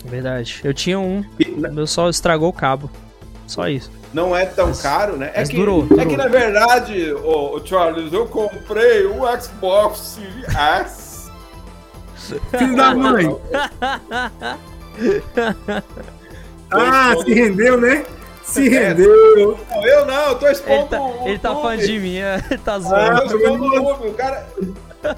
É 0.04 0.08
verdade. 0.08 0.60
Eu 0.64 0.72
tinha 0.74 0.98
um, 0.98 1.24
E 1.38 1.44
o 1.50 1.72
meu 1.72 1.86
só 1.86 2.08
estragou 2.08 2.48
o 2.48 2.52
cabo. 2.52 2.90
Só 3.46 3.68
isso. 3.68 3.90
não 4.14 4.34
é 4.36 4.46
tão 4.46 4.68
Mas- 4.68 4.80
caro, 4.82 5.16
né? 5.16 5.30
É 5.34 5.42
que, 5.44 5.56
durou, 5.56 5.84
é 5.84 5.88
durou. 5.88 6.06
que 6.06 6.16
na 6.16 6.28
verdade, 6.28 7.12
ô, 7.14 7.56
ô, 7.56 7.66
Charles, 7.66 8.12
eu 8.12 8.26
comprei 8.26 9.06
um 9.06 9.20
Xbox 9.40 9.98
Series 10.18 10.54
S. 10.56 11.30
Filho 12.56 12.76
da 12.76 12.94
mãe. 12.94 13.36
Ah, 16.70 17.14
se 17.24 17.34
rendeu, 17.34 17.80
né? 17.80 18.04
Se 18.44 18.66
rendeu. 18.68 19.58
Não, 19.70 19.84
eu 19.86 20.06
não, 20.06 20.28
eu 20.28 20.34
tô 20.38 20.46
Ele 20.46 20.52
expondo 20.54 20.86
tá, 20.88 21.00
o 21.02 21.28
ele 21.28 21.38
tá 21.38 21.54
falando 21.54 21.80
de 21.80 21.98
mim, 21.98 22.16
é, 22.18 22.42
ele 22.50 22.58
tá 22.58 22.74
Ah, 22.74 22.76
Eu 22.76 22.80
zoando. 22.82 23.28
tô 23.28 23.36
expondo 23.38 23.64
o 23.82 24.08
o 24.10 24.14
cara... 24.14 24.46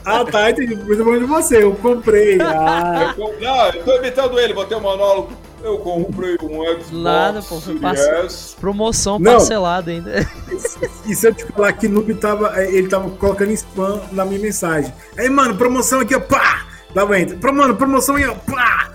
Ah, 0.05 0.25
tá, 0.25 0.51
entendi. 0.51 0.73
Eu 0.75 1.05
vou 1.05 1.19
de 1.19 1.25
você, 1.25 1.63
eu 1.63 1.75
comprei. 1.75 2.39
Ah, 2.41 3.15
eu 3.19 3.35
Não, 3.41 3.67
eu 3.71 3.85
tô 3.85 3.97
imitando 3.97 4.39
ele, 4.39 4.55
botei 4.55 4.77
um 4.77 4.81
monólogo. 4.81 5.33
Eu 5.63 5.79
comprei 5.79 6.37
um 6.43 6.65
Xbox 6.65 6.91
Nada, 6.91 7.41
pô, 7.43 7.61
foi. 7.61 7.79
Promoção 8.61 9.19
Não. 9.19 9.33
parcelada 9.33 9.91
ainda. 9.93 10.27
e 11.07 11.15
se 11.15 11.27
eu 11.29 11.33
te 11.35 11.45
falar 11.47 11.73
que 11.75 11.87
Noob 11.87 12.13
tava. 12.15 12.53
eh, 12.61 12.75
Ele 12.75 12.89
tava 12.89 13.09
colocando 13.11 13.53
spam 13.53 14.01
na 14.11 14.25
minha 14.25 14.41
mensagem. 14.41 14.93
Aí, 15.17 15.29
mano, 15.29 15.57
promoção 15.57 16.01
aqui, 16.01 16.15
ó, 16.17 16.21
pá! 16.21 16.67
Dava 16.95 17.19
enter. 17.19 17.39
Pro- 17.39 17.55
Mano, 17.55 17.77
promoção 17.77 18.17
aí, 18.17 18.27
ó, 18.27 18.35
pá! 18.35 18.91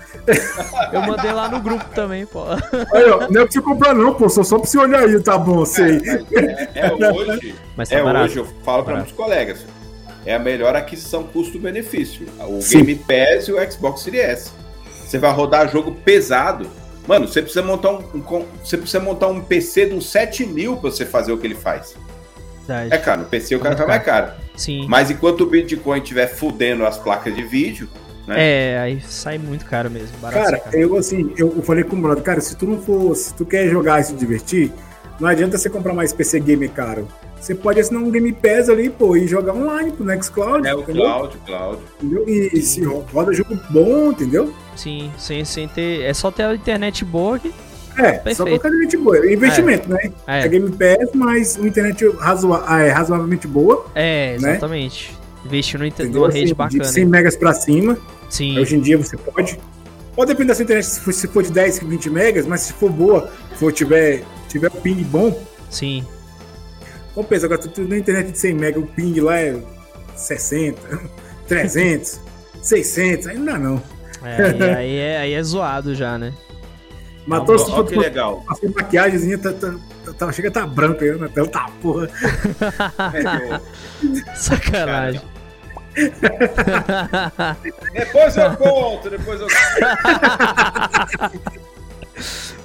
Eu 0.92 1.00
mandei 1.02 1.32
lá 1.32 1.48
no 1.48 1.58
grupo 1.60 1.84
também, 1.94 2.26
pô. 2.26 2.42
Aí, 2.94 3.04
ó, 3.10 3.20
não 3.30 3.40
é 3.40 3.44
pra 3.44 3.50
você 3.50 3.62
comprar, 3.62 3.94
não, 3.94 4.12
pô, 4.12 4.28
só, 4.28 4.42
só 4.42 4.58
pra 4.58 4.68
você 4.68 4.78
olhar 4.78 5.00
aí, 5.00 5.18
tá 5.22 5.38
bom, 5.38 5.64
sei. 5.64 5.98
É, 6.74 6.86
é 6.88 6.92
hoje, 7.10 7.54
Mas 7.74 7.88
tá 7.88 7.96
é 7.96 8.02
barato. 8.02 8.24
hoje, 8.26 8.36
eu 8.40 8.44
falo 8.62 8.84
para 8.84 8.92
Barato. 8.94 8.96
muitos 8.98 9.12
colegas. 9.12 9.64
É 10.28 10.34
a 10.34 10.38
melhor 10.38 10.76
aquisição 10.76 11.22
custo-benefício. 11.22 12.26
O 12.46 12.60
Sim. 12.60 12.84
Game 12.84 12.96
Pass 12.96 13.48
e 13.48 13.52
o 13.52 13.72
Xbox 13.72 14.02
Series 14.02 14.22
S. 14.22 14.50
Você 14.84 15.16
vai 15.16 15.32
rodar 15.32 15.72
jogo 15.72 15.92
pesado. 16.04 16.68
Mano, 17.06 17.26
você 17.26 17.40
precisa 17.40 17.62
montar 17.62 17.92
um, 17.92 18.04
um 18.14 18.44
você 18.62 18.76
precisa 18.76 19.00
montar 19.00 19.28
um 19.28 19.40
PC 19.40 19.86
de 19.86 19.94
uns 19.94 20.10
7 20.10 20.44
mil 20.44 20.76
pra 20.76 20.90
você 20.90 21.06
fazer 21.06 21.32
o 21.32 21.38
que 21.38 21.46
ele 21.46 21.54
faz. 21.54 21.96
Verdade. 22.66 22.92
É 22.92 22.98
caro, 22.98 23.22
no 23.22 23.26
PC 23.26 23.56
o 23.56 23.60
cara 23.60 23.74
tá 23.74 23.86
mais 23.86 24.02
caro. 24.02 24.32
Sim. 24.54 24.84
Mas 24.86 25.10
enquanto 25.10 25.40
o 25.40 25.46
Bitcoin 25.46 26.02
estiver 26.02 26.26
fudendo 26.26 26.84
as 26.84 26.98
placas 26.98 27.34
de 27.34 27.42
vídeo, 27.42 27.88
né? 28.26 28.34
É, 28.36 28.78
aí 28.80 29.00
sai 29.00 29.38
muito 29.38 29.64
caro 29.64 29.90
mesmo. 29.90 30.14
Barato 30.18 30.44
Cara, 30.44 30.58
caro. 30.58 30.76
eu 30.76 30.94
assim, 30.98 31.32
eu 31.38 31.54
eu 31.56 31.62
falei 31.62 31.84
com 31.84 31.96
o 31.96 32.02
brother, 32.02 32.22
cara, 32.22 32.42
se 32.42 32.54
tu 32.54 32.66
não 32.66 32.78
for, 32.82 33.16
se 33.16 33.32
tu 33.32 33.46
quer 33.46 33.66
jogar 33.70 33.98
e 33.98 34.04
se 34.04 34.12
divertir, 34.14 34.70
não 35.18 35.26
adianta 35.26 35.56
você 35.56 35.70
comprar 35.70 35.94
mais 35.94 36.12
PC 36.12 36.38
game 36.40 36.68
caro. 36.68 37.08
Você 37.40 37.54
pode 37.54 37.80
assinar 37.80 38.02
um 38.02 38.10
Game 38.10 38.32
Pass 38.32 38.68
ali, 38.68 38.90
pô, 38.90 39.16
e 39.16 39.26
jogar 39.26 39.54
online 39.54 39.92
pro 39.92 40.04
Nextcloud, 40.04 40.66
É 40.66 40.74
o 40.74 40.80
entendeu? 40.80 41.02
Cloud, 41.04 41.36
Cloud. 41.46 41.82
Entendeu? 42.02 42.24
E 42.28 42.60
se 42.60 42.82
roda 42.84 43.32
jogo 43.32 43.58
bom, 43.70 44.10
entendeu? 44.10 44.52
Sim, 44.76 45.10
sem, 45.16 45.44
sem 45.44 45.68
ter. 45.68 46.02
É 46.02 46.12
só 46.12 46.30
ter 46.30 46.42
a 46.44 46.54
internet 46.54 47.04
boa 47.04 47.38
que. 47.38 47.48
É, 47.96 48.12
só 48.14 48.22
Perfeito. 48.22 48.44
colocar 48.44 48.68
internet 48.68 48.96
boa. 48.96 49.16
É 49.26 49.32
Investimento, 49.32 49.88
né? 49.88 49.98
É, 50.26 50.40
É 50.44 50.48
Game 50.48 50.70
Pass, 50.70 51.10
mas 51.14 51.56
uma 51.56 51.68
internet 51.68 52.06
razoa- 52.18 52.64
ah, 52.66 52.80
é, 52.82 52.90
razoavelmente 52.90 53.46
boa, 53.48 53.86
é 53.94 54.36
né? 54.40 54.50
exatamente. 54.52 55.16
Investir 55.44 55.82
inter- 55.82 56.04
entendeu? 56.06 56.22
numa 56.22 56.32
rede 56.32 56.44
Assim, 56.46 56.54
bacana. 56.54 56.82
De 56.84 56.88
100 56.90 57.04
megas 57.06 57.36
pra 57.36 57.54
cima. 57.54 57.96
Sim, 58.28 58.58
Hoje 58.58 58.76
em 58.76 58.80
dia 58.80 58.98
você 58.98 59.16
pode. 59.16 59.58
Pode 60.14 60.28
depender 60.32 60.48
da 60.48 60.54
sua 60.56 60.64
internet, 60.64 60.84
se 60.86 61.00
for, 61.00 61.12
se 61.14 61.28
for 61.28 61.42
de 61.44 61.50
10, 61.52 61.78
20 61.78 62.10
megas, 62.10 62.44
mas 62.46 62.62
se 62.62 62.72
for 62.72 62.90
boa, 62.90 63.30
for 63.54 63.72
tiver, 63.72 64.22
tiver 64.48 64.68
ping 64.70 65.02
bom, 65.04 65.40
sim. 65.70 66.04
Compensa. 67.14 67.46
Agora, 67.46 67.60
tu, 67.60 67.68
tu 67.68 67.82
na 67.82 67.98
internet 67.98 68.32
de 68.32 68.38
100 68.38 68.54
megas, 68.54 68.82
o 68.82 68.86
ping 68.86 69.20
lá 69.20 69.38
é 69.38 69.56
60, 70.16 71.00
300, 71.46 72.20
600, 72.62 73.26
aí 73.28 73.38
não 73.38 73.44
dá 73.44 73.58
não. 73.58 73.82
É, 74.22 74.42
aí, 74.42 74.62
aí 74.74 74.96
é, 74.96 75.18
aí 75.18 75.32
é 75.32 75.42
zoado 75.42 75.94
já, 75.94 76.18
né? 76.18 76.32
Matou 77.26 77.54
Ó, 77.56 77.58
se 77.58 77.70
ó 77.70 77.82
que 77.82 77.94
legal. 77.94 78.42
passou 78.46 78.70
maquiagemzinha, 78.70 79.36
tá, 79.38 79.52
tá, 79.52 79.74
tá, 80.04 80.12
tá- 80.14 80.32
chega 80.32 80.48
a 80.48 80.52
tá 80.52 80.66
branca 80.66 81.04
aí 81.04 81.16
na 81.18 81.28
tela, 81.28 81.46
tá 81.46 81.70
porra. 81.82 82.08
Sacanagem. 84.34 85.20
Depois 87.92 88.36
eu 88.36 88.56
conto, 88.56 89.10
depois 89.10 89.40
eu 89.40 89.46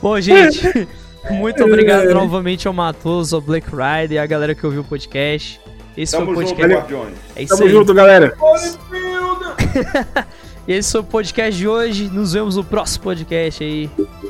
Bom, 0.01 0.19
gente, 0.21 0.87
muito 1.31 1.63
obrigado 1.63 2.13
novamente 2.13 2.67
ao 2.67 2.73
Matos, 2.73 3.33
ao 3.33 3.41
Black 3.41 3.67
Rider 3.69 4.13
e 4.13 4.17
a 4.17 4.25
galera 4.25 4.53
que 4.53 4.65
ouviu 4.65 4.81
o 4.81 4.83
podcast. 4.83 5.59
Esse 5.95 6.13
Tamo 6.13 6.33
foi 6.33 6.43
o 6.43 6.47
junto, 6.47 6.55
podcast. 6.55 6.75
Guardiões. 6.75 7.17
É 7.35 7.43
isso 7.43 7.53
Tamo 7.55 7.67
aí. 7.67 7.71
junto, 7.71 7.93
galera. 7.93 8.35
Esse 10.67 10.91
foi 10.91 11.01
o 11.01 11.03
podcast 11.03 11.57
de 11.57 11.67
hoje. 11.67 12.09
Nos 12.09 12.33
vemos 12.33 12.55
no 12.55 12.63
próximo 12.63 13.03
podcast 13.03 13.63
aí. 13.63 13.89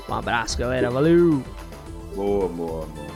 Um 0.09 0.13
abraço, 0.13 0.57
galera. 0.57 0.89
Valeu! 0.89 1.43
Boa, 2.15 2.47
boa, 2.49 2.85
boa. 2.85 3.12